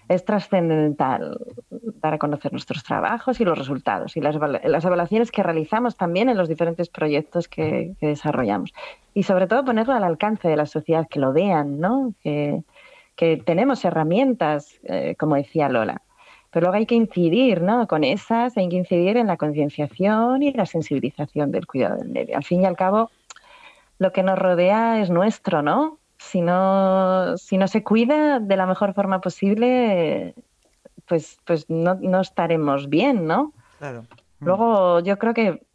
es 0.09 0.25
trascendental 0.25 1.39
dar 1.71 2.15
a 2.15 2.19
conocer 2.19 2.53
nuestros 2.53 2.83
trabajos 2.83 3.41
y 3.41 3.45
los 3.45 3.59
resultados 3.59 4.17
y 4.17 4.21
las, 4.21 4.37
evaluaciones 4.37 5.31
que 5.31 5.43
realizamos 5.43 5.97
también 5.97 6.29
en 6.29 6.37
los 6.37 6.49
diferentes 6.49 6.89
proyectos 6.89 7.49
que, 7.49 7.95
desarrollamos. 8.01 8.73
Y 9.15 9.25
sobre 9.25 9.47
todo 9.47 9.65
ponerlo 9.65 9.95
al 9.95 10.05
alcance 10.05 10.49
de 10.49 10.57
la 10.57 10.67
sociedad, 10.67 11.07
que 11.09 11.21
lo 11.21 11.33
vean, 11.33 11.81
¿no? 11.81 12.15
que, 12.23 12.63
tenemos 13.45 13.85
herramientas, 13.85 14.79
eh, 14.85 15.17
como 15.19 15.35
decía 15.35 15.69
Lola. 15.69 16.03
Pero 16.51 16.65
luego 16.65 16.77
hay 16.77 16.87
que 16.87 16.95
incidir 16.95 17.61
¿no? 17.63 17.87
con 17.87 18.05
esas, 18.05 18.57
hay 18.57 18.69
que 18.69 18.77
incidir 18.77 19.17
en 19.17 19.27
la 19.27 19.37
concienciación 19.37 20.43
y 20.43 20.53
la 20.53 20.67
sensibilización 20.67 21.51
del 21.51 21.67
cuidado 21.67 21.97
del 21.97 22.09
medio. 22.09 22.37
Al 22.37 22.45
fin 22.45 22.63
y 22.63 22.65
al 22.65 22.77
cabo, 22.77 23.11
lo 23.99 24.13
que 24.13 24.23
nos 24.23 24.39
rodea 24.39 25.03
es 25.03 25.11
nuestro, 25.11 25.63
¿no? 25.63 25.98
Si 26.19 26.41
no, 26.41 27.37
si 27.39 27.57
no 27.59 27.69
se 27.69 27.83
cuida 27.83 28.41
de 28.41 28.57
la 28.57 28.67
mejor 28.67 28.95
forma 28.95 29.21
posible, 29.21 30.35
pues, 31.07 31.39
pues 31.45 31.69
no, 31.71 31.95
no 31.95 32.21
estaremos 32.21 32.89
bien, 32.89 33.27
¿no? 33.27 33.53
Claro. 33.79 34.05
Luego 34.41 35.01
yo 35.01 35.19
creo 35.19 35.35
que 35.35 35.67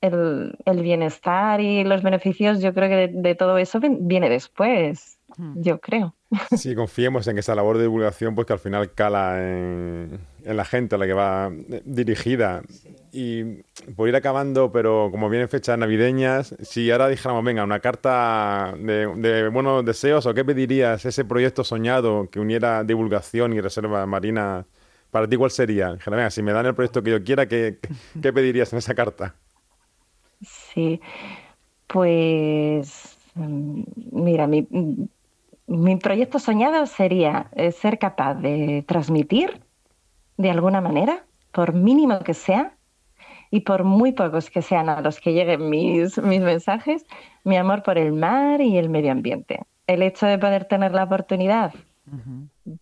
el, 0.00 0.56
el, 0.64 0.82
bienestar 0.82 1.60
y 1.60 1.84
los 1.84 2.02
beneficios, 2.02 2.60
yo 2.60 2.74
creo 2.74 2.88
que 2.88 3.08
de, 3.12 3.34
todo 3.34 3.58
eso 3.58 3.78
viene 3.80 4.28
después. 4.28 5.18
Yo 5.56 5.80
creo. 5.80 6.14
Sí, 6.56 6.74
confiemos 6.74 7.26
en 7.26 7.34
que 7.34 7.40
esa 7.40 7.56
labor 7.56 7.76
de 7.76 7.84
divulgación, 7.84 8.34
pues 8.34 8.46
que 8.46 8.52
al 8.52 8.60
final 8.60 8.92
cala 8.94 9.40
en, 9.40 10.20
en 10.44 10.56
la 10.56 10.64
gente 10.64 10.94
a 10.94 10.98
la 10.98 11.06
que 11.06 11.12
va 11.12 11.50
dirigida. 11.84 12.62
Y 13.12 13.62
por 13.96 14.08
ir 14.08 14.16
acabando, 14.16 14.70
pero 14.70 15.08
como 15.10 15.28
vienen 15.28 15.48
fechas 15.48 15.78
navideñas, 15.78 16.54
si 16.62 16.90
ahora 16.90 17.08
dijéramos, 17.08 17.44
venga, 17.44 17.64
una 17.64 17.80
carta 17.80 18.74
de, 18.78 19.48
buenos 19.48 19.84
deseos, 19.84 20.26
¿o 20.26 20.34
qué 20.34 20.44
pedirías 20.44 21.04
ese 21.04 21.24
proyecto 21.24 21.64
soñado 21.64 22.28
que 22.30 22.40
uniera 22.40 22.84
divulgación 22.84 23.52
y 23.52 23.60
reserva 23.60 24.06
marina? 24.06 24.66
Para 25.10 25.28
ti, 25.28 25.36
¿cuál 25.36 25.50
sería? 25.50 25.96
Venga, 26.06 26.30
si 26.30 26.42
me 26.42 26.52
dan 26.52 26.66
el 26.66 26.74
proyecto 26.74 27.02
que 27.02 27.10
yo 27.10 27.24
quiera, 27.24 27.46
¿qué, 27.46 27.78
qué 28.22 28.32
pedirías 28.32 28.72
en 28.72 28.78
esa 28.78 28.94
carta? 28.94 29.34
Sí, 30.42 31.00
pues 31.86 33.16
mm, 33.34 33.82
mira, 34.12 34.46
mi, 34.46 34.66
mi 35.70 35.94
proyecto 35.96 36.40
soñado 36.40 36.84
sería 36.86 37.48
eh, 37.54 37.70
ser 37.70 38.00
capaz 38.00 38.34
de 38.34 38.84
transmitir 38.88 39.60
de 40.36 40.50
alguna 40.50 40.80
manera, 40.80 41.24
por 41.52 41.74
mínimo 41.74 42.18
que 42.20 42.34
sea, 42.34 42.74
y 43.52 43.60
por 43.60 43.84
muy 43.84 44.10
pocos 44.12 44.50
que 44.50 44.62
sean 44.62 44.88
a 44.88 45.00
los 45.00 45.20
que 45.20 45.32
lleguen 45.32 45.70
mis, 45.70 46.18
mis 46.18 46.40
mensajes, 46.40 47.06
mi 47.44 47.56
amor 47.56 47.84
por 47.84 47.98
el 47.98 48.12
mar 48.12 48.60
y 48.60 48.78
el 48.78 48.88
medio 48.88 49.12
ambiente. 49.12 49.60
El 49.86 50.02
hecho 50.02 50.26
de 50.26 50.38
poder 50.38 50.64
tener 50.64 50.92
la 50.92 51.04
oportunidad, 51.04 51.72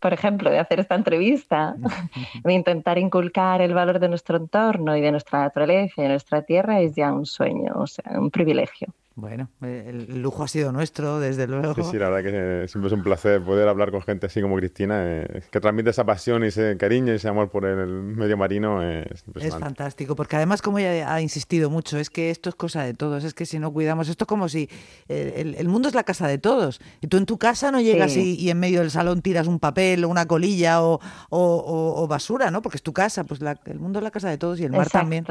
por 0.01 0.14
ejemplo, 0.14 0.51
de 0.51 0.59
hacer 0.59 0.81
esta 0.81 0.94
entrevista, 0.94 1.77
de 2.42 2.53
intentar 2.55 2.96
inculcar 2.96 3.61
el 3.61 3.74
valor 3.74 3.98
de 3.98 4.09
nuestro 4.09 4.38
entorno 4.38 4.96
y 4.96 5.03
de 5.03 5.11
nuestra 5.11 5.40
naturaleza 5.40 5.94
y 5.98 6.03
de 6.05 6.09
nuestra 6.09 6.40
tierra 6.42 6.81
es 6.81 6.94
ya 6.94 7.12
un 7.12 7.27
sueño, 7.27 7.74
o 7.77 7.87
sea, 7.87 8.18
un 8.18 8.31
privilegio. 8.31 8.88
Bueno, 9.20 9.48
eh, 9.62 9.87
el 9.88 10.22
lujo 10.22 10.44
ha 10.44 10.48
sido 10.48 10.70
nuestro, 10.70 11.18
desde 11.18 11.48
luego. 11.48 11.74
Sí, 11.74 11.83
sí, 11.90 11.98
la 11.98 12.09
verdad 12.09 12.31
que 12.31 12.68
siempre 12.68 12.87
es 12.87 12.92
un 12.92 13.02
placer 13.02 13.42
poder 13.42 13.66
hablar 13.66 13.90
con 13.90 14.00
gente 14.00 14.26
así 14.26 14.40
como 14.40 14.54
Cristina, 14.54 15.02
eh, 15.04 15.42
que 15.50 15.59
transmite 15.59 15.90
esa 15.90 16.04
pasión 16.04 16.44
y 16.44 16.46
ese 16.46 16.76
cariño 16.76 17.12
y 17.12 17.16
ese 17.16 17.26
amor 17.26 17.50
por 17.50 17.64
el 17.64 17.88
medio 17.88 18.37
marino. 18.37 18.81
Es, 18.81 19.24
es 19.40 19.57
fantástico, 19.57 20.14
porque 20.14 20.37
además, 20.37 20.62
como 20.62 20.78
ella 20.78 21.12
ha 21.12 21.20
insistido 21.20 21.68
mucho, 21.68 21.98
es 21.98 22.11
que 22.11 22.31
esto 22.31 22.48
es 22.48 22.54
cosa 22.54 22.85
de 22.85 22.94
todos, 22.94 23.24
es 23.24 23.35
que 23.35 23.44
si 23.44 23.59
no 23.59 23.72
cuidamos, 23.72 24.09
esto 24.09 24.22
es 24.22 24.28
como 24.28 24.48
si 24.48 24.70
eh, 25.09 25.52
el, 25.59 25.68
mundo 25.68 25.88
es 25.88 25.96
la 25.96 26.04
casa 26.04 26.28
de 26.28 26.38
todos. 26.38 26.81
Y 27.00 27.09
tú 27.09 27.16
en 27.16 27.26
tu 27.26 27.38
casa 27.38 27.72
no 27.72 27.81
llegas 27.81 28.16
y, 28.16 28.48
en 28.48 28.61
medio 28.61 28.78
del 28.83 28.92
salón 28.92 29.20
tiras 29.20 29.48
un 29.48 29.59
papel 29.59 30.04
o 30.04 30.09
una 30.09 30.26
colilla 30.26 30.78
o, 30.81 32.07
basura, 32.09 32.52
¿no? 32.52 32.62
Porque 32.62 32.76
es 32.76 32.85
tu 32.85 32.92
casa, 32.92 33.24
pues 33.24 33.40
el 33.64 33.81
mundo 33.81 33.98
es 33.98 34.04
la 34.04 34.12
casa 34.12 34.31
de 34.31 34.38
todos 34.38 34.61
y 34.61 34.64
el 34.64 34.70
mar 34.70 34.88
también. 34.88 35.26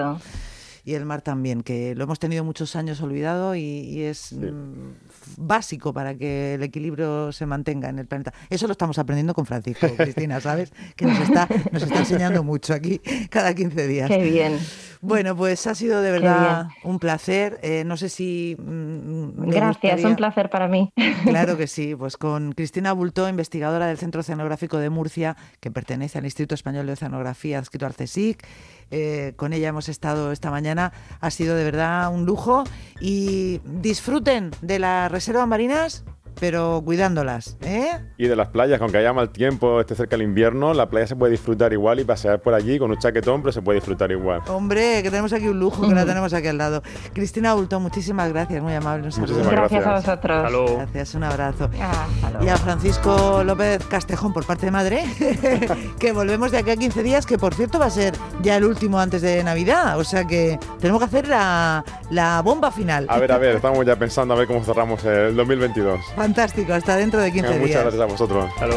Y 0.87 0.95
el 0.95 1.03
mar 1.03 1.21
también, 1.21 1.63
que 1.63 1.93
lo 1.95 2.05
hemos 2.05 2.17
tenido 2.17 2.45
muchos 2.45 2.77
años 2.77 3.01
olvidado 3.01 3.55
y, 3.55 4.03
es 4.03 4.31
mm, 4.31 4.93
básico 5.35 5.91
para 5.91 6.15
que 6.15 6.53
el 6.53 6.63
equilibrio 6.63 7.33
se 7.33 7.45
mantenga 7.45 7.89
en 7.89 7.99
el 7.99 8.07
planeta. 8.07 8.33
Eso 8.49 8.67
lo 8.67 8.71
estamos 8.71 8.97
aprendiendo 8.97 9.33
con 9.33 9.45
Francisco, 9.45 9.85
Cristina, 9.97 10.39
¿sabes? 10.39 10.71
Que 10.95 11.05
nos 11.05 11.19
está, 11.19 11.49
nos 11.73 11.83
está 11.83 11.99
enseñando 11.99 12.41
mucho 12.41 12.73
aquí 12.73 13.01
cada 13.29 13.53
15 13.53 13.85
días. 13.85 14.07
Qué 14.07 14.23
bien. 14.23 14.57
Bueno, 15.01 15.35
pues 15.35 15.67
ha 15.67 15.75
sido 15.75 16.01
de 16.01 16.09
verdad 16.09 16.69
un 16.85 16.99
placer. 16.99 17.59
Eh, 17.63 17.83
no 17.85 17.97
sé 17.97 18.07
si... 18.07 18.55
Mm, 18.57 19.49
Gracias, 19.49 20.05
un 20.05 20.15
placer 20.15 20.49
para 20.49 20.69
mí. 20.69 20.93
Claro 21.25 21.57
que 21.57 21.67
sí, 21.67 21.95
pues 21.95 22.15
con 22.15 22.53
Cristina 22.53 22.93
Bultó, 22.93 23.27
investigadora 23.27 23.87
del 23.87 23.97
Centro 23.97 24.21
Oceanográfico 24.21 24.77
de 24.77 24.89
Murcia, 24.89 25.35
que 25.59 25.69
pertenece 25.69 26.17
al 26.17 26.25
Instituto 26.25 26.55
Español 26.55 26.85
de 26.85 26.93
Oceanografía, 26.93 27.59
adscrito 27.59 27.85
al 27.85 27.95
CSIC. 27.95 28.45
Eh, 28.91 29.33
con 29.35 29.53
ella 29.53 29.69
hemos 29.69 29.89
estado 29.89 30.31
esta 30.31 30.51
mañana. 30.51 30.93
Ha 31.19 31.31
sido 31.31 31.55
de 31.55 31.63
verdad 31.63 32.11
un 32.13 32.25
lujo 32.25 32.63
y 32.99 33.59
disfruten 33.65 34.51
de 34.61 34.79
las 34.79 35.11
reservas 35.11 35.47
marinas 35.47 36.03
pero 36.39 36.81
cuidándolas, 36.83 37.57
¿eh? 37.61 37.91
Y 38.17 38.27
de 38.27 38.35
las 38.35 38.49
playas, 38.49 38.81
aunque 38.81 38.97
haya 38.97 39.13
mal 39.13 39.29
tiempo, 39.29 39.79
esté 39.79 39.95
cerca 39.95 40.15
el 40.15 40.21
invierno, 40.21 40.73
la 40.73 40.89
playa 40.89 41.07
se 41.07 41.15
puede 41.15 41.31
disfrutar 41.31 41.73
igual 41.73 41.99
y 41.99 42.03
pasear 42.03 42.41
por 42.41 42.53
allí 42.53 42.79
con 42.79 42.91
un 42.91 42.97
chaquetón, 42.97 43.41
pero 43.41 43.51
se 43.51 43.61
puede 43.61 43.77
disfrutar 43.79 44.11
igual. 44.11 44.41
Hombre, 44.47 45.01
que 45.03 45.09
tenemos 45.09 45.33
aquí 45.33 45.47
un 45.47 45.59
lujo, 45.59 45.87
que 45.87 45.95
la 45.95 46.05
tenemos 46.05 46.33
aquí 46.33 46.47
al 46.47 46.57
lado. 46.57 46.81
Cristina 47.13 47.53
Bulto, 47.53 47.79
muchísimas 47.79 48.29
gracias, 48.29 48.61
muy 48.61 48.73
amable. 48.73 49.05
Muchísimas 49.05 49.51
gracias. 49.51 49.85
a 49.85 49.95
vosotros. 49.95 50.71
Gracias, 50.77 51.15
un 51.15 51.23
abrazo. 51.23 51.69
y 52.41 52.47
a 52.47 52.57
Francisco 52.57 53.43
López 53.43 53.85
Castejón 53.85 54.33
por 54.33 54.45
parte 54.45 54.67
de 54.67 54.71
madre, 54.71 55.03
que 55.99 56.11
volvemos 56.11 56.51
de 56.51 56.57
aquí 56.59 56.71
a 56.71 56.75
15 56.77 57.03
días, 57.03 57.25
que 57.25 57.37
por 57.37 57.53
cierto 57.53 57.79
va 57.79 57.85
a 57.85 57.89
ser 57.89 58.13
ya 58.41 58.57
el 58.57 58.63
último 58.63 58.99
antes 58.99 59.21
de 59.21 59.43
Navidad, 59.43 59.99
o 59.99 60.03
sea 60.03 60.25
que 60.25 60.59
tenemos 60.79 60.99
que 60.99 61.05
hacer 61.05 61.27
la, 61.27 61.83
la 62.09 62.41
bomba 62.41 62.71
final. 62.71 63.05
A 63.09 63.17
ver, 63.17 63.31
a 63.31 63.37
ver, 63.37 63.55
estamos 63.55 63.85
ya 63.85 63.95
pensando 63.95 64.33
a 64.33 64.37
ver 64.37 64.47
cómo 64.47 64.63
cerramos 64.63 65.03
el 65.05 65.35
2022. 65.35 65.99
Fantástico, 66.27 66.73
hasta 66.73 66.97
dentro 66.97 67.21
de 67.21 67.31
15 67.31 67.47
días. 67.47 67.61
Muchas 67.61 67.81
gracias 67.83 68.01
a 68.01 68.05
vosotros. 68.05 68.49
Hasta 68.49 68.67